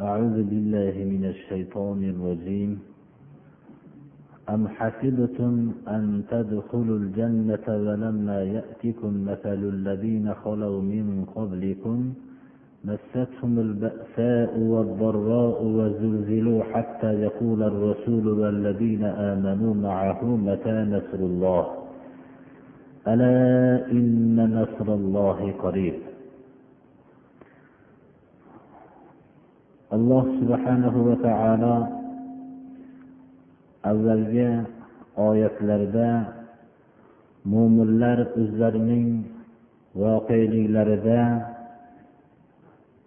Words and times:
أعوذ 0.00 0.42
بالله 0.42 1.04
من 1.04 1.24
الشيطان 1.24 2.04
الرجيم. 2.04 2.78
أم 4.48 4.68
حسبتم 4.68 5.72
أن 5.88 6.22
تدخلوا 6.30 6.98
الجنة 6.98 7.66
ولما 7.68 8.42
يأتكم 8.42 9.24
مثل 9.24 9.60
الذين 9.74 10.34
خلوا 10.34 10.82
من 10.82 11.24
قبلكم؟ 11.36 12.12
مستهم 12.84 13.58
البأساء 13.58 14.58
والضراء 14.58 15.64
وزلزلوا 15.64 16.62
حتى 16.62 17.12
يقول 17.12 17.62
الرسول 17.62 18.28
والذين 18.28 19.04
آمنوا 19.04 19.74
معه 19.74 20.24
متى 20.24 20.76
نصر 20.94 21.20
الله؟ 21.24 21.66
ألا 23.08 23.90
إن 23.92 24.36
نصر 24.62 24.94
الله 24.94 25.52
قريب. 25.52 25.94
Alloh 29.96 30.24
subhanahu 30.40 30.98
va 31.08 31.16
taolo 31.26 31.76
avvalgi 33.90 34.50
oyatlarda 35.28 36.10
mo'minlar 37.52 38.18
o'zlarining 38.40 39.08
voqeliklarida 40.02 41.22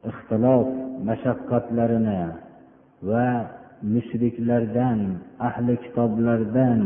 ixtilof 0.09 0.67
mashaqqatlarini 1.07 2.21
va 3.09 3.27
mushriklardan 3.94 4.99
ahli 5.49 5.73
kitoblardan 5.83 6.81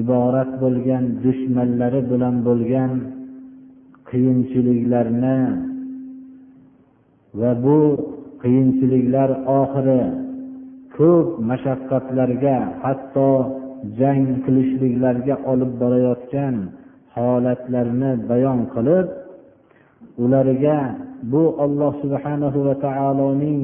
iborat 0.00 0.50
bo'lgan 0.62 1.04
dushmanlari 1.24 2.00
bilan 2.10 2.36
bo'lgan 2.48 2.92
qiyinchiliklarni 4.10 5.38
va 7.40 7.50
bu 7.64 7.80
qiyinchiliklar 8.42 9.30
oxiri 9.60 10.02
ko'p 10.96 11.26
mashaqqatlarga 11.50 12.56
hatto 12.82 13.30
jang 13.98 14.26
qilishliklarga 14.44 15.34
olib 15.52 15.72
borayotgan 15.82 16.54
holatlarni 17.14 18.10
bayon 18.30 18.60
qilib 18.74 19.06
ularga 20.24 20.78
bu 21.32 21.42
olloh 21.64 21.92
subhanahu 22.02 22.58
va 22.66 22.74
taoloning 22.86 23.62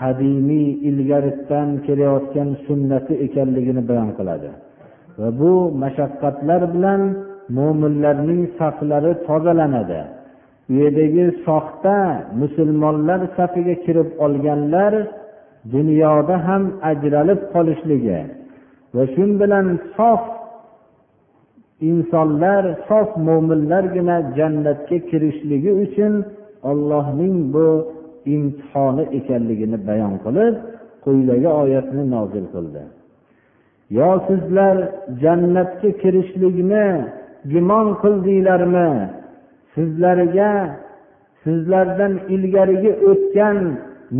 qadimiy 0.00 0.68
ilgaridan 0.88 1.68
kelayotgan 1.86 2.50
sunnati 2.66 3.14
ekanligini 3.26 3.82
bayon 3.90 4.10
qiladi. 4.18 4.50
Va 5.18 5.28
bu 5.40 5.52
mashaqqatlar 5.82 6.62
bilan 6.74 7.00
mo'minlarning 7.58 8.42
saflari 8.58 9.12
tozalanadi. 9.28 10.00
U 10.70 10.72
yerdagi 10.80 11.24
soxta 11.46 11.96
musulmonlar 12.40 13.20
safiga 13.36 13.74
kirib 13.84 14.08
olganlar 14.24 14.92
dunyoda 15.74 16.36
ham 16.46 16.62
ajralib 16.90 17.40
qolishligi 17.52 18.20
va 18.94 19.04
shu 19.14 19.24
bilan 19.40 19.66
sof 19.96 20.22
insonlar 21.90 22.62
sof 22.88 23.08
mo'minlargina 23.28 24.16
jannatga 24.38 24.98
kirishligi 25.10 25.72
uchun 25.84 26.12
ollohning 26.70 27.36
bu 27.54 27.66
imtihoni 28.34 29.04
ekanligini 29.18 29.78
bayon 29.88 30.14
qilib 30.24 30.54
quyidagi 31.04 31.48
oyatni 31.62 32.02
nozil 32.14 32.46
qildi. 32.54 32.82
Yo 33.98 34.10
sizlar 34.28 34.76
jannatga 35.22 35.90
kirishlikni 36.02 36.86
gumon 37.52 37.86
qildinglarmi? 38.02 38.90
Sizlarga 39.76 40.52
sizlardan 41.44 42.14
ilgarigi 42.34 42.92
o'tgan 43.10 43.58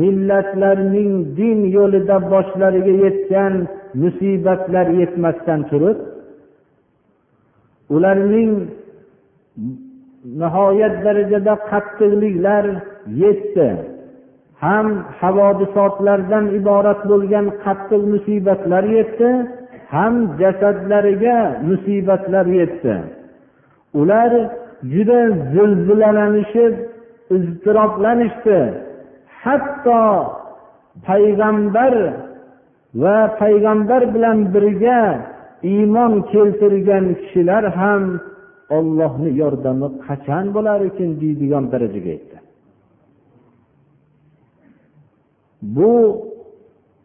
millatlarning 0.00 1.12
din 1.38 1.58
yo'lida 1.76 2.16
boshlariga 2.32 2.94
yetgan 3.04 3.54
musibatlar 4.02 4.86
yetmasdan 5.00 5.60
turib 5.70 5.98
ularning 7.94 8.52
nihoyat 10.40 10.94
darajada 11.04 11.54
qattiqliklar 11.70 12.64
yetdi. 13.22 13.68
Ham 14.64 14.86
havodisotlardan 15.20 16.44
iborat 16.58 17.00
bo'lgan 17.10 17.46
qattiq 17.64 18.02
musibatlar 18.14 18.84
yetdi 18.96 19.28
ham 19.94 20.14
jasadlariga 20.40 21.38
musibatlar 21.68 22.46
yetdi. 22.60 22.94
Ular 24.00 24.30
juda 24.92 25.20
zilzilalanishib 25.52 26.74
iztiroblanishdi. 27.36 28.60
Hatto 29.42 30.02
payg'ambar 31.08 31.94
va 33.02 33.18
payg'ambar 33.40 34.02
bilan 34.14 34.38
birga 34.54 35.00
iymon 35.72 36.12
keltirgan 36.32 37.04
kishilar 37.20 37.64
ham 37.80 38.02
ollohni 38.76 39.30
yordami 39.42 39.88
qachon 40.06 40.44
bo'lar 40.56 40.78
ekan 40.88 41.10
deydigan 41.22 41.64
darajaga 41.72 42.10
yetdi. 42.16 42.36
Bu 45.76 45.92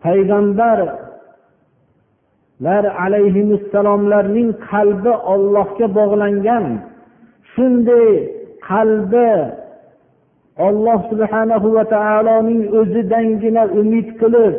payg'ambarlar 0.06 2.84
alayhissalomlarning 3.06 4.50
qalbi 4.70 5.14
ollohga 5.34 5.88
bog'langan 6.00 6.66
shunday 7.54 8.10
qalbi 8.70 9.32
olloh 10.68 11.00
subhanahu 11.12 11.68
va 11.76 11.84
taoloning 11.96 12.62
o'zidangina 12.80 13.64
umid 13.80 14.08
qilib 14.22 14.56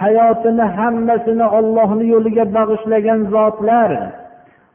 hayotini 0.00 0.66
hammasini 0.78 1.46
ollohni 1.58 2.04
yo'liga 2.14 2.44
bag'ishlagan 2.56 3.20
zotlar 3.34 3.90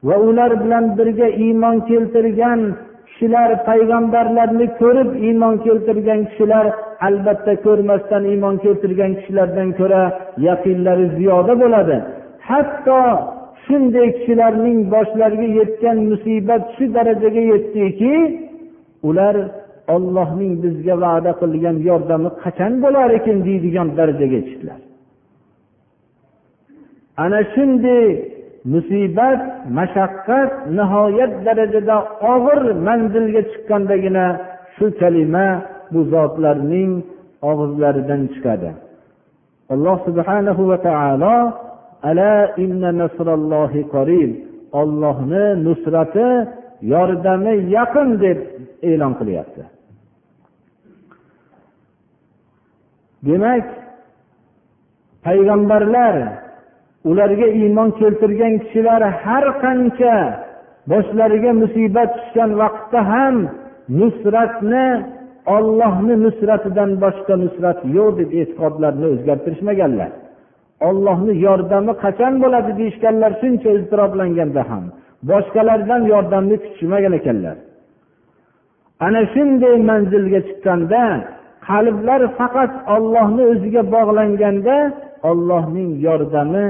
va 0.07 0.15
ular 0.27 0.51
bilan 0.63 0.85
birga 0.97 1.27
iymon 1.45 1.75
keltirgan 1.89 2.61
kishilar 3.07 3.49
payg'ambarlarni 3.69 4.67
ko'rib 4.81 5.09
iymon 5.27 5.55
keltirgan 5.65 6.21
kishilar 6.29 6.65
albatta 7.07 7.53
ko'rmasdan 7.65 8.23
iymon 8.31 8.55
keltirgan 8.63 9.11
kishilardan 9.19 9.69
ko'ra 9.79 10.03
yaqinlari 10.47 11.07
ziyoda 11.17 11.53
bo'ladi. 11.61 11.97
Hatto 12.49 13.01
shunday 13.65 14.07
kishilarning 14.17 14.79
boshlariga 14.93 15.47
yetgan 15.59 15.97
musibat 16.09 16.63
shu 16.75 16.85
darajaga 16.95 17.43
yetdiki 17.51 18.13
ular 19.09 19.35
ollohning 19.95 20.53
bizga 20.63 20.95
va'da 21.03 21.31
qilgan 21.41 21.77
yordami 21.89 22.29
qachon 22.43 22.73
bo'lar 22.83 23.09
ekan 23.19 23.37
deydigan 23.47 23.87
darajaga 23.99 24.35
yetishdilar. 24.39 24.79
Ana 27.23 27.39
shunday 27.53 28.05
musibat 28.73 29.41
mashaqqat 29.77 30.51
nihoyat 30.77 31.33
darajada 31.47 31.97
og'ir 32.33 32.61
manzilga 32.87 33.41
chiqqandagina 33.51 34.25
shu 34.75 34.85
kalima 35.01 35.47
bu 35.93 35.99
zotlarning 36.13 36.91
og'izlaridan 37.49 38.21
chiqadi. 38.33 38.71
Alloh 39.73 39.97
subhanahu 40.07 40.61
va 40.71 40.77
taolo 40.87 41.35
ollohni 44.79 45.45
nusrati 45.65 46.29
yordami 46.91 47.53
yaqin 47.77 48.09
deb 48.23 48.39
e'lon 48.89 49.13
qilyapti. 49.19 49.63
Demak 53.27 53.65
payg'ambarlar 55.25 56.15
ularga 57.09 57.47
iymon 57.59 57.89
keltirgan 57.99 58.53
kishilar 58.61 59.01
har 59.23 59.45
qancha 59.63 60.15
boshlariga 60.91 61.51
musibat 61.61 62.09
tushgan 62.17 62.51
vaqtda 62.61 62.99
ham 63.11 63.35
nusratni 63.99 64.87
ollohni 65.55 66.15
nusratidan 66.25 66.91
boshqa 67.03 67.33
nusrat 67.43 67.79
yo'q 67.95 68.11
deb 68.19 68.29
e'tiqodlarini 68.39 69.07
o'zgartirishmaganlar. 69.13 70.11
Ollohni 70.87 71.33
yordami 71.47 71.93
qachon 72.03 72.33
bo'ladi 72.43 72.71
deyishganlar 72.79 73.31
shuncha 73.41 73.69
iztiroblanganda 73.77 74.61
ham 74.69 74.83
boshqalardan 75.29 76.01
yordamni 76.13 76.55
kutishmagan 76.63 77.13
ekanlar. 77.19 77.57
Ana 79.05 79.21
shunday 79.33 79.75
manzilga 79.89 80.39
chiqqanda 80.47 81.03
qalblar 81.69 82.21
faqat 82.39 82.71
ollohni 82.95 83.43
o'ziga 83.51 83.83
bog'langanda 83.95 84.75
ollohning 85.29 85.89
yordami 86.07 86.65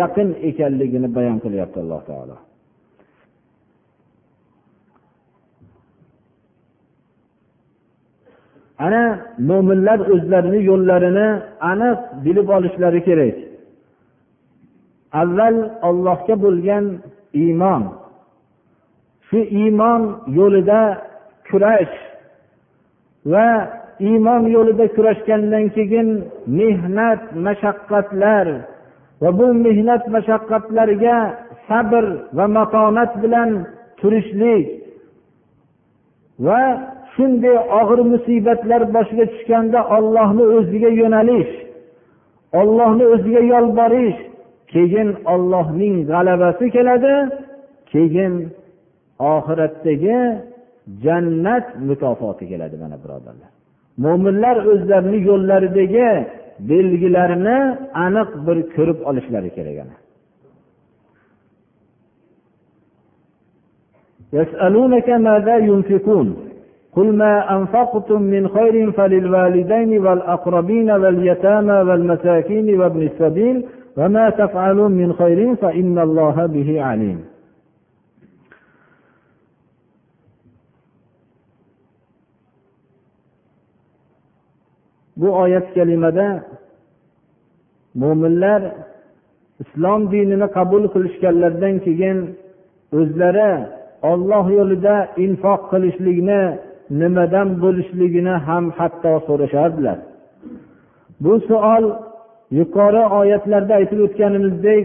yaqin 0.00 0.28
ekanligini 0.48 1.08
bayon 1.16 1.38
qilyapti 1.44 1.78
alloh 1.82 2.02
taolo. 2.10 2.36
Ana 8.86 9.02
mo'minlar 9.48 9.98
o'zlarini 10.14 10.60
yo'llarini 10.70 11.28
aniq 11.70 11.98
bilib 12.24 12.48
olishlari 12.56 13.00
kerak. 13.08 13.36
Avval 15.20 15.56
ollohga 15.88 16.34
bo'lgan 16.44 16.84
iymon. 17.42 17.82
Shu 19.26 19.40
iymon 19.60 20.02
yo'lida 20.38 20.82
kurash 21.48 21.94
va 23.32 23.48
iymon 24.08 24.42
yo'lida 24.54 24.86
kurashgandan 24.96 25.64
keyin 25.76 26.08
mehnat 26.58 27.22
mashaqqatlar 27.46 28.46
va 29.22 29.30
bu 29.38 29.46
mehnat 29.64 30.02
mashaqqatlarga 30.14 31.16
sabr 31.68 32.04
va 32.36 32.46
matonat 32.56 33.12
bilan 33.22 33.50
turishlik 34.00 34.66
va 36.46 36.62
shunday 37.14 37.56
og'ir 37.80 38.00
musibatlar 38.12 38.82
boshiga 38.94 39.26
tushganda 39.32 39.80
ollohni 39.96 40.44
o'ziga 40.56 40.90
yo'nalish 41.00 41.52
ollohni 42.60 43.04
o'ziga 43.14 43.42
yolborish 43.52 44.20
keyin 44.73 45.09
ollohning 45.33 45.95
g'alabasi 46.11 46.65
keladi 46.75 47.15
keyin 47.91 48.33
oxiratdagi 49.33 50.19
jannat 51.03 51.65
mukofoti 51.89 52.45
keladi 52.51 52.75
mana 52.83 52.97
birodarlar 53.03 53.51
mo'minlar 54.03 54.55
o'zlarini 54.71 55.19
yo'llaridagi 55.29 56.09
belgilarini 56.69 57.57
aniq 58.05 58.29
bir 58.45 58.57
ko'rib 58.75 58.99
olishlari 59.09 59.51
kerak 59.57 59.77
ana 59.85 59.95
يسألونك 64.39 65.09
ماذا 65.09 65.55
ينفقون 65.57 66.27
قل 66.95 67.07
ما 67.21 67.33
أنفقتم 67.57 68.21
من 68.21 68.43
خير 68.47 68.91
فللوالدين 68.91 69.91
والأقربين 70.05 70.91
واليتامى 70.91 71.73
والمساكين 71.73 72.79
وابن 72.79 73.01
السبيل 73.01 73.65
bu 85.16 85.28
oyat 85.42 85.66
kalimada 85.74 86.28
mo'minlar 88.00 88.62
islom 89.62 90.00
dinini 90.12 90.46
qabul 90.56 90.84
qilishganlaridan 90.94 91.74
keyin 91.86 92.18
o'zlari 92.98 93.52
olloh 94.10 94.46
yo'lida 94.58 94.96
infoq 95.24 95.60
qilishlikni 95.72 96.42
nimadan 97.00 97.48
bo'lishligini 97.62 98.34
ham 98.46 98.64
hatto 98.78 99.12
so'rashardilar. 99.26 99.98
Bu 101.24 101.32
savol 101.48 101.84
yuqori 102.58 103.02
oyatlarda 103.20 103.72
aytib 103.80 104.00
o'tganimizdek 104.06 104.84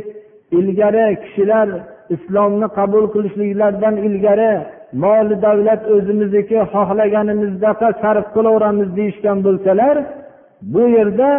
ilgari 0.60 1.06
kishilar 1.24 1.68
islomni 2.16 2.68
qabul 2.78 3.06
qilishliklaridan 3.14 3.96
ilgari 4.08 4.54
mol 5.04 5.28
davlat 5.46 5.82
o'zimizniki 5.96 6.58
xohlaganimizdaqa 6.74 7.88
sarf 8.02 8.26
qilaveramiz 8.36 8.90
deyishgan 8.98 9.38
bo'lsalar 9.46 9.96
bu 10.74 10.84
yerda 10.98 11.30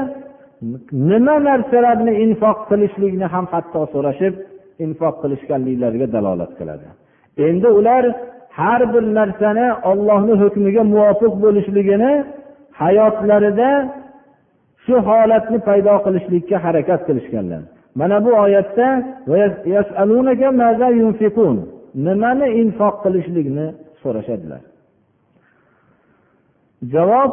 nima 1.11 1.37
narsalarni 1.49 2.13
infoq 2.25 2.59
qilishlikni 2.71 3.27
ham 3.35 3.47
hatto 3.53 3.81
so'rashib 3.95 4.35
infoq 4.85 5.15
qilishganliklariga 5.23 6.07
dalolat 6.17 6.53
qiladi. 6.59 6.87
Endi 7.49 7.69
ular 7.79 8.05
har 8.59 8.81
bir 8.93 9.05
narsani 9.19 9.67
ollohni 9.91 10.35
hukmiga 10.43 10.83
muvofiq 10.93 11.33
bo'lishligini 11.45 12.13
hayotlarida 12.83 13.71
shu 14.85 14.95
holatni 15.09 15.59
paydo 15.69 15.95
qilishlikka 16.05 16.57
harakat 16.65 17.01
qilishganlar. 17.09 17.63
Mana 18.01 18.17
bu 18.25 18.31
oyatda 18.45 18.89
nimani 22.07 22.49
infoq 22.63 22.95
qilishlikni 23.05 23.67
so'rashadilar. 24.03 24.63
Javob 26.95 27.33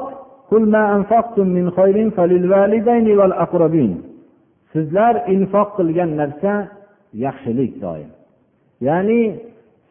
sizlar 4.73 5.13
infoq 5.35 5.69
qilgan 5.77 6.09
narsa 6.21 6.53
yaxshilik 7.25 7.71
doim. 7.83 8.09
Ya'ni 8.87 9.21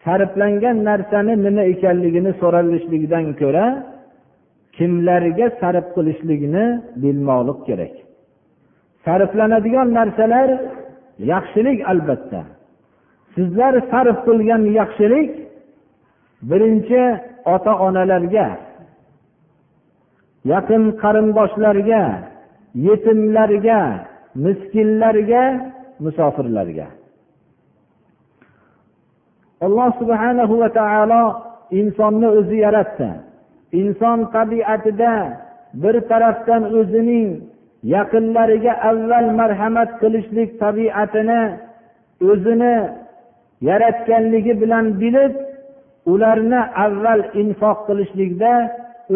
sarflangan 0.04 0.76
narsani 0.88 1.34
nima 1.46 1.62
ekanligini 1.72 2.32
so'ralishligidan 2.40 3.26
ko'ra 3.40 3.66
kimlarga 4.76 5.46
sarf 5.60 5.86
qilishlikni 5.96 6.66
bilmoqlik 7.02 7.58
kerak. 7.68 7.94
Sarflanadigan 9.04 9.88
narsalar 9.98 10.48
yaxshilik 11.32 11.78
albatta. 11.92 12.42
Sizlar 13.34 13.74
sarf 13.90 14.18
qilgan 14.26 14.62
yaxshilik 14.80 15.30
birinchi 16.50 17.02
ota 17.54 17.72
onalarga 17.86 18.48
yaqin 20.52 20.82
qarindoshlarga 21.02 22.02
yetimlarga 22.86 23.80
miskinlarga 24.44 25.44
musofirlarga. 26.04 26.88
Alloh 29.66 29.90
subhanahu 30.00 30.54
va 30.62 30.68
taolo 30.78 31.22
insonni 31.80 32.28
o'zi 32.38 32.56
yaratdi. 32.66 33.10
Inson 33.72 34.18
tabiatida 34.36 35.12
bir 35.82 36.00
tarafdan 36.10 36.62
o'zining 36.78 37.28
yaqinlariga 37.94 38.72
avval 38.90 39.28
marhamat 39.40 39.90
qilishlik 40.00 40.50
tabiatini 40.62 41.42
o'zini 42.30 42.76
yaratganligi 43.68 44.54
bilan 44.62 44.86
bilib 45.00 45.34
ularni 46.12 46.60
avval 46.84 47.22
infoq 47.42 47.78
qilishlikda 47.88 48.52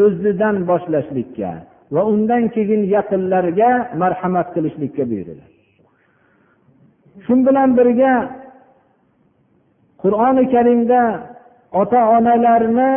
o'zidan 0.03 0.57
boshlashlikka 0.71 1.51
va 1.95 2.03
undan 2.13 2.43
keyin 2.55 2.83
yaqinlarga 2.97 3.71
marhamat 4.03 4.49
qilishlikka 4.55 5.03
buyuriladi 5.11 5.55
shu 7.25 7.35
bilan 7.47 7.71
birga 7.79 8.15
qur'oni 10.03 10.45
karimda 10.55 11.03
ota 11.81 12.01
onalarni 12.17 12.93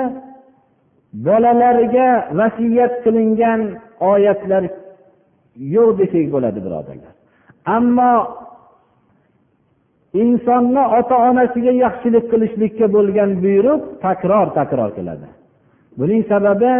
bolalarga 1.13 2.09
vasiyat 2.39 2.93
qilingan 3.03 3.61
oyatlar 4.11 4.63
yo'q 5.75 5.89
desak 5.99 6.25
bo'ladi 6.35 6.59
birodarlar. 6.65 7.13
Ammo 7.75 8.13
insonni 10.21 10.83
ota 10.99 11.15
onasiga 11.29 11.73
yaxshilik 11.85 12.25
qilishlikka 12.31 12.85
bo'lgan 12.95 13.29
buyruq 13.43 13.81
takror 14.05 14.47
takror 14.59 14.89
keladi. 14.97 15.27
Buning 15.99 16.21
sababi 16.31 16.73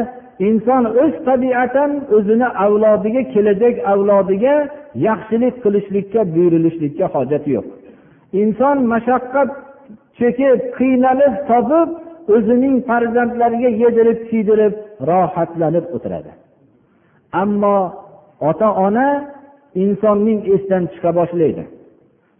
inson 0.48 0.84
o'z 1.04 1.14
tabiatan 1.28 1.92
o'zini 2.16 2.48
avlodiga 2.66 3.22
kelajak 3.34 3.76
avlodiga 3.94 4.56
yaxshilik 5.08 5.56
qilishlikka 5.64 6.22
buyurilishlikka 6.34 7.06
hojati 7.16 7.50
yo'q. 7.58 7.68
Inson 8.42 8.78
mashaqqat 8.94 9.50
chekib 10.20 10.60
qiynalib 10.78 11.34
topib 11.50 11.90
o'zining 12.36 12.76
farzandlariga 12.90 13.70
yedirib 13.84 14.20
kiydirib 14.30 14.74
rohatlanib 15.10 15.86
o'tiradi. 15.96 16.32
Ammo 17.42 17.78
ota 18.50 18.70
ona 18.86 19.08
insonning 19.84 20.40
esdan 20.56 20.84
chiqa 20.94 21.12
boshlaydi. 21.20 21.64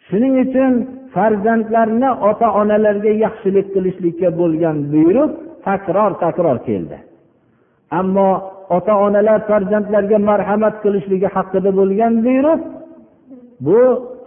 Shuning 0.08 0.34
uchun 0.46 0.74
farzandlarni 1.16 2.10
ota 2.30 2.48
onalarga 2.62 3.12
yaxshilik 3.26 3.68
qilishlikka 3.76 4.30
bo'lgan 4.40 4.78
buyruq 4.94 5.32
takror 5.68 6.12
takror 6.24 6.58
keldi. 6.68 6.98
Ammo 8.00 8.30
ota 8.78 8.94
onalar 9.06 9.40
farzandlarga 9.50 10.18
marhamat 10.30 10.76
qilishligi 10.84 11.28
haqida 11.36 11.72
bo'lgan 11.80 12.14
buyruq 12.26 12.62
bu 13.66 13.80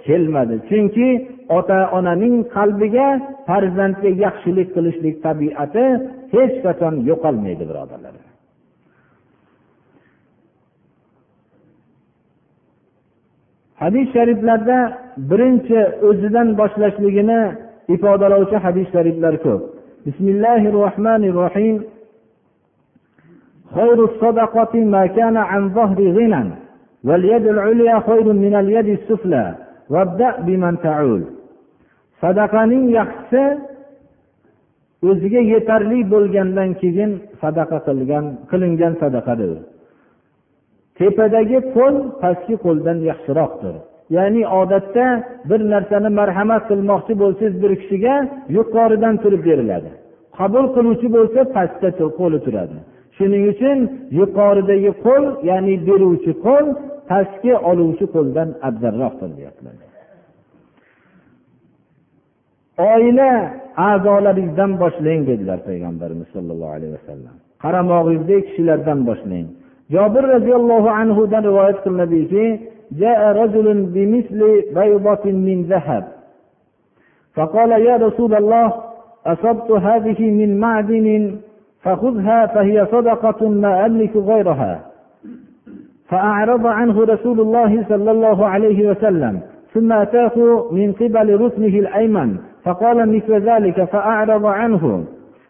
kelmadi. 0.06 0.54
Chunki 0.68 1.08
ota 1.57 1.79
onaning 1.97 2.35
qalbiga 2.55 3.07
farzandga 3.47 4.09
yaxshilik 4.25 4.67
qilishlik 4.75 5.15
tabiati 5.25 5.85
hech 6.33 6.55
qachon 6.65 6.95
yo'qolmaydi 7.09 7.63
birodarlar 7.69 8.13
hadis 13.81 14.07
shariflarda 14.15 14.79
birinchi 15.29 15.79
o'zidan 16.09 16.47
boshlashligini 16.59 17.41
ifodalovchi 17.95 18.57
hadis 18.65 18.87
shariflar 18.95 19.35
ko'p 19.45 19.61
bismillahi 20.05 20.67
rohmanir 20.79 21.35
rohim 21.43 21.77
خير 23.75 24.05
الصدقة 24.05 24.73
ما 24.75 25.05
كان 25.17 25.37
عن 25.37 25.69
ظهر 25.69 25.99
غنى 26.17 26.43
واليد 27.03 27.47
العليا 27.47 27.99
خير 27.99 28.33
من 28.33 28.55
اليد 28.55 28.87
السفلى 28.87 29.45
وابدأ 29.45 29.49
بمن 29.51 29.64
تعول 29.64 29.64
sadaqaning 32.22 32.84
yaxshisi 32.98 33.42
o'ziga 35.10 35.42
yetarli 35.52 35.98
bo'lgandan 36.14 36.70
keyin 36.80 37.10
sadaqa 37.42 37.78
qilgan 37.86 38.24
qilingan 38.50 38.92
sadaqadir. 39.02 39.50
Tepadagi 40.98 41.58
qo'l 41.76 41.94
pastki 42.22 42.54
qo'ldan 42.64 42.98
yaxshiroqdir. 43.10 43.74
Ya'ni 44.16 44.42
odatda 44.60 45.06
bir 45.50 45.60
narsani 45.72 46.10
marhamat 46.20 46.62
qilmoqchi 46.70 47.12
bo'lsangiz 47.22 47.54
bir 47.62 47.72
kishiga 47.80 48.14
yuqoridan 48.56 49.14
turib 49.22 49.42
beriladi. 49.48 49.90
Qabul 50.38 50.66
qiluvchi 50.76 51.08
bo'lsa 51.16 51.40
pastda 51.56 51.88
qo'li 52.20 52.38
turadi. 52.46 52.76
Shuning 53.16 53.44
uchun 53.52 53.78
yuqoridagi 54.20 54.92
qo'l 55.06 55.24
ya'ni 55.50 55.74
beruvchi 55.88 56.32
qo'l 56.46 56.66
pastki 57.09 57.51
oluvchi 57.69 58.05
qo'ldan 58.15 58.49
afzalroqdir 58.67 59.29
deyaptilar 59.37 59.75
oila 62.91 63.29
a'zolaringizdan 63.89 64.71
boshlang 64.83 65.21
dedilar 65.29 65.59
payg'ambarimiz 65.69 66.27
sollallohu 66.35 66.73
alayhi 66.77 66.93
vasallam 66.99 67.35
qaramog'ingizdagi 67.63 68.41
kishilardan 68.47 68.99
boshlang 69.09 69.47
jobir 69.95 70.23
roziyallohu 70.35 70.89
anhudan 71.01 71.41
rivoyat 71.49 71.77
qilinadiki 71.85 72.45
جاء 73.03 73.21
رجل 73.41 73.67
بمثل 73.95 74.39
بيضة 74.79 75.25
من 75.31 75.57
ذهب 75.63 76.03
فقال 77.35 77.71
يا 77.71 77.95
رسول 77.97 78.35
الله 78.35 78.67
أصبت 79.25 79.71
هذه 79.71 80.31
من 80.39 80.59
معدن 80.59 81.37
فخذها 81.83 82.45
فهي 82.45 82.85
صدقة 82.85 83.49
ما 83.49 83.85
أملك 83.85 84.15
غيرها 84.15 84.81
فأعرض 86.08 86.66
عنه 86.66 87.04
رسول 87.04 87.40
الله 87.40 87.84
صلى 87.88 88.10
الله 88.10 88.46
عليه 88.46 88.90
وسلم 88.90 89.40
ثم 89.74 89.92
أتاه 89.92 90.64
من 90.72 90.92
قبل 90.92 91.40
ركنه 91.40 91.78
الأيمن 91.78 92.36
فقال 92.64 93.16
مثل 93.16 93.34
ذلك 93.34 93.84
فأعرض 93.84 94.46
عنه. 94.46 95.04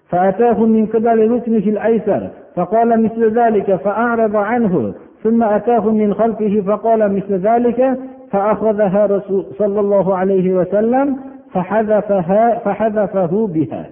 فأتاه 0.08 0.66
من 0.66 0.86
قبل 0.86 1.30
ركنه 1.30 1.58
الأيسر 1.58 2.28
فقال 2.54 3.02
مثل 3.02 3.38
ذلك 3.38 3.75
فأعرض 3.75 4.36
عنه. 4.36 4.94
ثم 5.22 5.42
أتاه 5.42 5.90
من 5.90 6.14
خلفه 6.14 6.62
فقال 6.66 7.16
مثل 7.16 7.34
ذلك 7.34 7.98
فأخذها 8.30 9.06
رسول 9.06 9.44
صلى 9.58 9.80
الله 9.80 10.16
عليه 10.16 10.52
وسلم 10.52 11.16
فحذفها 11.52 12.58
فحذفه 12.58 13.46
بها. 13.46 13.86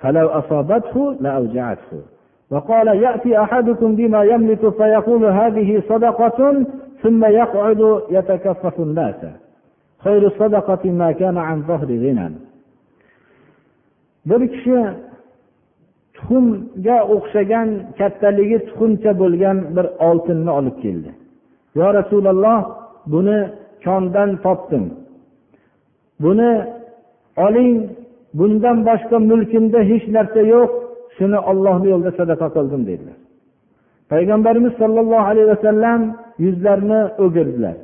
فلو 0.00 0.28
أصابته 0.28 1.16
لأوجعته. 1.20 2.02
وقال 2.51 2.87
يأتي 2.87 3.41
أحدكم 3.41 3.95
بما 3.95 4.23
يملك 4.23 4.69
فيقول 4.69 5.25
هذه 5.25 5.83
صدقة 5.89 6.65
ثم 7.03 7.25
يقعد 7.25 8.01
يتكفف 8.09 8.79
الناس 8.79 9.15
خير 9.99 10.27
الصدقة 10.27 10.91
ما 10.91 11.11
كان 11.11 11.37
عن 11.37 11.61
ظهر 11.61 11.85
غنى 11.85 12.29
bir 14.25 14.41
kishi 14.53 14.77
tuxumga 16.15 16.97
o'xshagan 17.15 17.69
kattaligi 17.99 18.57
tuxumcha 18.67 19.11
bo'lgan 19.21 19.57
bir 19.75 19.85
oltinni 20.07 20.51
olib 20.59 20.75
keldi 20.83 21.11
yo 21.79 21.87
rasululloh 21.99 22.59
buni 23.13 23.39
kondan 23.85 24.29
topdim 24.45 24.83
buni 26.23 26.51
oling 27.45 27.73
bundan 28.37 28.77
boshqa 28.89 29.17
mulkimda 29.31 29.79
hech 29.89 30.05
narsa 30.15 30.41
yo'q 30.53 30.71
Shuni 31.18 31.38
ollohni 31.50 31.88
yo'lida 31.92 32.12
sadaqa 32.20 32.48
qildim 32.56 32.82
dedilar. 32.90 33.18
Payg'ambarimiz 34.12 34.72
sollallohu 34.80 35.24
alayhi 35.30 35.48
vasallam 35.54 36.00
yuzlarini 36.44 37.00
o'girdilar. 37.24 37.76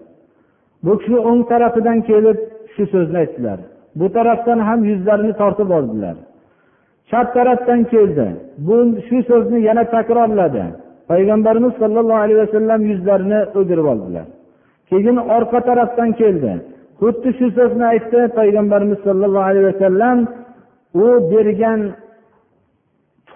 Bu 0.85 0.93
kishi 1.01 1.19
o'ng 1.29 1.41
tarafidan 1.51 1.99
kelib 2.09 2.39
shu 2.75 2.83
so'zni 2.93 3.17
aytdilar. 3.23 3.59
Bu 4.01 4.07
tarafdan 4.17 4.59
ham 4.69 4.81
yuzlarini 4.91 5.33
tortib 5.41 5.71
oldilar. 5.79 6.17
Chap 7.11 7.27
tarafdan 7.37 7.81
keldi. 7.93 8.27
Bu 8.67 8.77
shu 9.09 9.19
so'zni 9.31 9.59
yana 9.69 9.85
takrorladi. 9.95 10.65
Payg'ambarimiz 11.11 11.73
sollallohu 11.81 12.21
alayhi 12.25 12.41
vasallam 12.45 12.81
yuzlarini 12.91 13.41
o'girib 13.59 13.87
oldilar. 13.93 14.27
Keyin 14.91 15.17
orqa 15.37 15.61
tarafdan 15.69 16.11
keldi. 16.21 16.53
Xuddi 17.01 17.31
shu 17.39 17.47
so'zni 17.59 17.85
aytdi 17.93 18.21
payg'ambarimiz 18.39 18.99
sollallohu 19.07 19.47
alayhi 19.51 19.67
vasallam. 19.73 20.19
U 21.05 21.07
bergan 21.33 21.81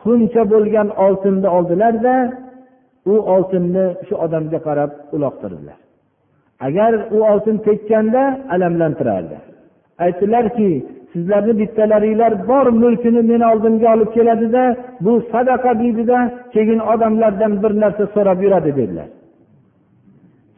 xuncha 0.02 0.42
bo'lgan 0.52 0.88
oltinni 1.04 1.48
oldilarda 1.56 2.14
u 3.12 3.14
oltinni 3.34 3.86
shu 4.06 4.14
odamga 4.24 4.58
qarab 4.66 4.90
uloqtirdilar. 5.16 5.78
Agar 6.66 6.92
u 7.16 7.18
oltin 7.32 7.56
tekkanda 7.66 8.22
alamlantirardi. 8.54 9.36
Aytdilarki 10.04 10.70
sizlarni 11.12 11.52
bittalaringlar 11.60 12.32
bor 12.48 12.66
mulkini 12.82 13.22
meni 13.30 13.46
oldimga 13.52 13.88
olib 13.94 14.10
keladida 14.16 14.64
bu 15.04 15.12
sadaqa 15.32 15.72
deydida 15.82 16.18
keyin 16.54 16.80
odamlardan 16.92 17.52
bir 17.62 17.72
narsa 17.82 18.04
so'rab 18.14 18.38
yuradi 18.44 18.70
dedilar. 18.80 19.08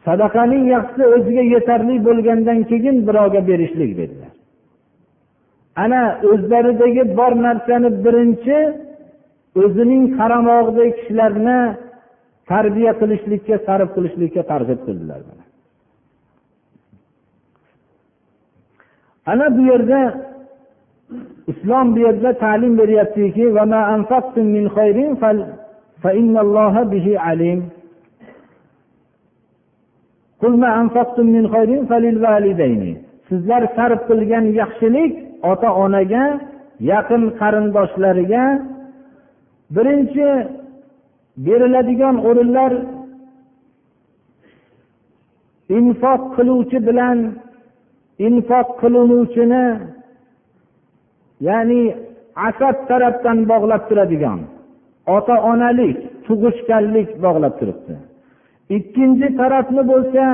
Sadaqaning 0.06 0.64
yaxshisi 0.74 1.04
o'ziga 1.14 1.44
yetarli 1.54 1.96
bo'lgandan 2.08 2.58
keyin 2.70 2.96
birovga 3.08 3.40
berishlik 3.50 3.92
dedilar. 4.00 4.32
Ana 5.84 6.02
o'zlaridagi 6.32 7.02
bor 7.18 7.32
narsani 7.46 7.88
birinchi 8.04 8.56
o'zining 9.62 10.04
qaramog'idagi 10.18 10.92
kishilarni 10.98 11.58
tarbiya 12.50 12.92
qilishlikka 13.00 13.56
sarf 13.66 13.88
qilishlikka 13.96 14.42
targ'ib 14.52 14.80
qildilar 14.86 15.20
ana 19.32 19.46
bu 19.56 19.62
yerda 19.70 20.00
islom 21.52 21.86
bu 21.94 21.98
yerda 22.06 22.30
ta'lim 22.44 22.72
beryaptiki 22.80 23.44
sizlar 33.28 33.62
sarf 33.76 34.00
qilgan 34.08 34.44
yaxshilik 34.60 35.12
ota 35.50 35.68
onaga 35.84 36.24
yaqin 36.92 37.22
qarindoshlariga 37.40 38.44
birinchi 39.74 40.28
beriladigan 41.44 42.16
o'rinlar 42.28 42.72
infoq 45.78 46.22
qiluvchi 46.36 46.78
bilan 46.88 47.18
infoq 48.26 48.68
qilinuvchini 48.80 49.66
ya'ni 51.48 51.82
asab 52.48 52.76
tarafdan 52.88 53.38
bog'lab 53.50 53.82
turadigan 53.88 54.40
ota 55.16 55.36
onalik 55.52 55.98
tug'ishganlik 56.26 57.08
bog'lab 57.24 57.54
turibdi. 57.60 57.94
Ikkinchi 58.76 59.28
tarafni 59.40 59.82
bo'lsa 59.92 60.24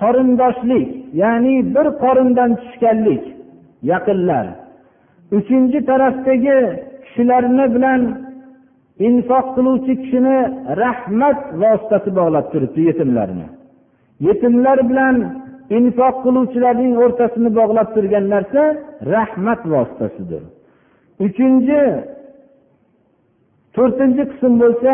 qorindoshlik 0.00 0.88
ya'ni 1.22 1.54
bir 1.74 1.86
qorindan 2.02 2.50
tushganlik 2.60 3.24
yaqinlar. 3.92 4.46
Uchinchi 5.38 5.78
tarafdagi 5.90 6.58
kishilarni 7.08 7.66
bilan 7.74 8.00
infoq 9.08 9.46
qiluvchi 9.56 9.92
kishini 10.02 10.38
rahmat 10.82 11.38
vositasi 11.62 12.10
bog'lab 12.18 12.46
turibdi 12.52 12.80
yetimlarni. 12.90 13.46
Yetimlar 14.28 14.78
bilan 14.90 15.16
infoq 15.78 16.14
qiluvchilarning 16.24 16.92
o'rtasini 17.04 17.50
bog'lab 17.58 17.88
turgan 17.94 18.24
narsa 18.34 18.62
rahmat 19.14 19.60
vositasidir. 19.74 20.42
Uchinchi 21.26 21.80
to'rtinchi 23.76 24.22
qism 24.32 24.52
bo'lsa 24.62 24.92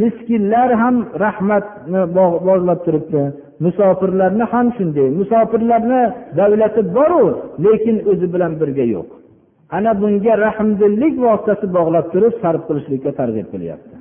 miskinlar 0.00 0.70
ham 0.82 0.96
rahmatni 1.24 2.02
bog'lab 2.48 2.80
turibdi. 2.86 3.22
Musofirlarni 3.64 4.44
ham 4.52 4.66
shunday. 4.76 5.08
Musofirlarni 5.20 6.02
davlati 6.38 6.82
boru 6.96 7.24
lekin 7.64 7.96
o'zi 8.10 8.26
bilan 8.34 8.52
birga 8.60 8.86
yo'q. 8.94 9.08
Ana 9.70 9.92
bunga 10.00 10.34
rahmdillik 10.46 11.14
vositasi 11.26 11.66
bog'lab 11.76 12.06
turib 12.12 12.34
sarf 12.42 12.62
qilishlikka 12.68 13.10
targ'ib 13.20 13.46
qilyapti. 13.54 13.96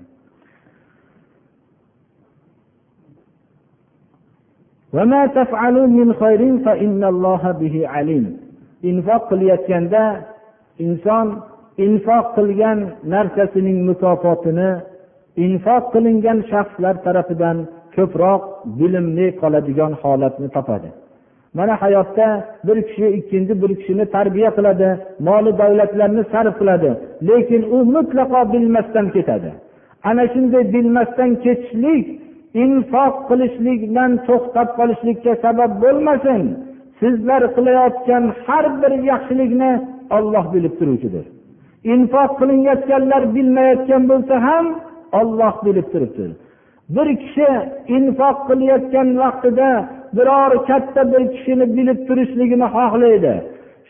Infoq 8.89 9.21
qilayotganda 9.29 10.03
inson 10.85 11.27
infoq 11.85 12.25
qilgan 12.37 12.79
narsasining 13.13 13.79
mukofotini 13.89 14.69
infoq 15.45 15.83
qilingan 15.93 16.39
shaxslar 16.51 16.95
tarafidan 17.05 17.57
ko'proq 17.95 18.41
bilimli 18.79 19.27
qoladigan 19.41 19.91
holatni 20.01 20.47
topadi. 20.55 20.89
Mana 21.57 21.81
hayotda 21.81 22.27
bir 22.67 22.77
kishi 22.87 23.07
ikkinchi 23.19 23.53
bir 23.61 23.71
kishini 23.79 24.05
tarbiya 24.15 24.49
qiladi 24.57 24.89
moli 25.27 25.51
davlatlarni 25.61 26.23
sarf 26.31 26.53
qiladi 26.59 26.89
lekin 27.29 27.61
u 27.75 27.77
mutlaqo 27.95 28.41
bilmasdan 28.53 29.07
ketadi. 29.15 29.49
Ana 30.09 30.23
shunday 30.33 30.63
bilmasdan 30.73 31.31
ketishlik 31.43 32.05
infoq 32.63 33.13
qilishlikdan 33.29 34.11
to'xtab 34.27 34.67
qolishlikka 34.79 35.33
sabab 35.43 35.71
bo'lmasin. 35.83 36.41
Sizlar 36.99 37.41
qilayotgan 37.55 38.23
har 38.45 38.65
bir 38.81 38.91
yaxshilikni 39.11 39.71
olloh 40.17 40.45
bilib 40.53 40.73
turuvchidir. 40.79 41.25
Infoq 41.93 42.31
qilinayotganlar 42.39 43.23
bilmayotgan 43.35 44.03
bo'lsa 44.11 44.35
ham 44.47 44.65
olloh 45.19 45.55
bilib 45.65 45.87
turibdi 45.93 46.25
bir 46.89 47.07
kishi 47.21 47.47
infoq 47.97 48.37
qilayotgan 48.47 49.07
vaqtida 49.21 49.69
biror 50.17 50.51
katta 50.69 51.01
bir 51.11 51.21
kishini 51.33 51.65
bilib 51.77 51.99
turishligini 52.07 52.67
xohlaydi. 52.75 53.33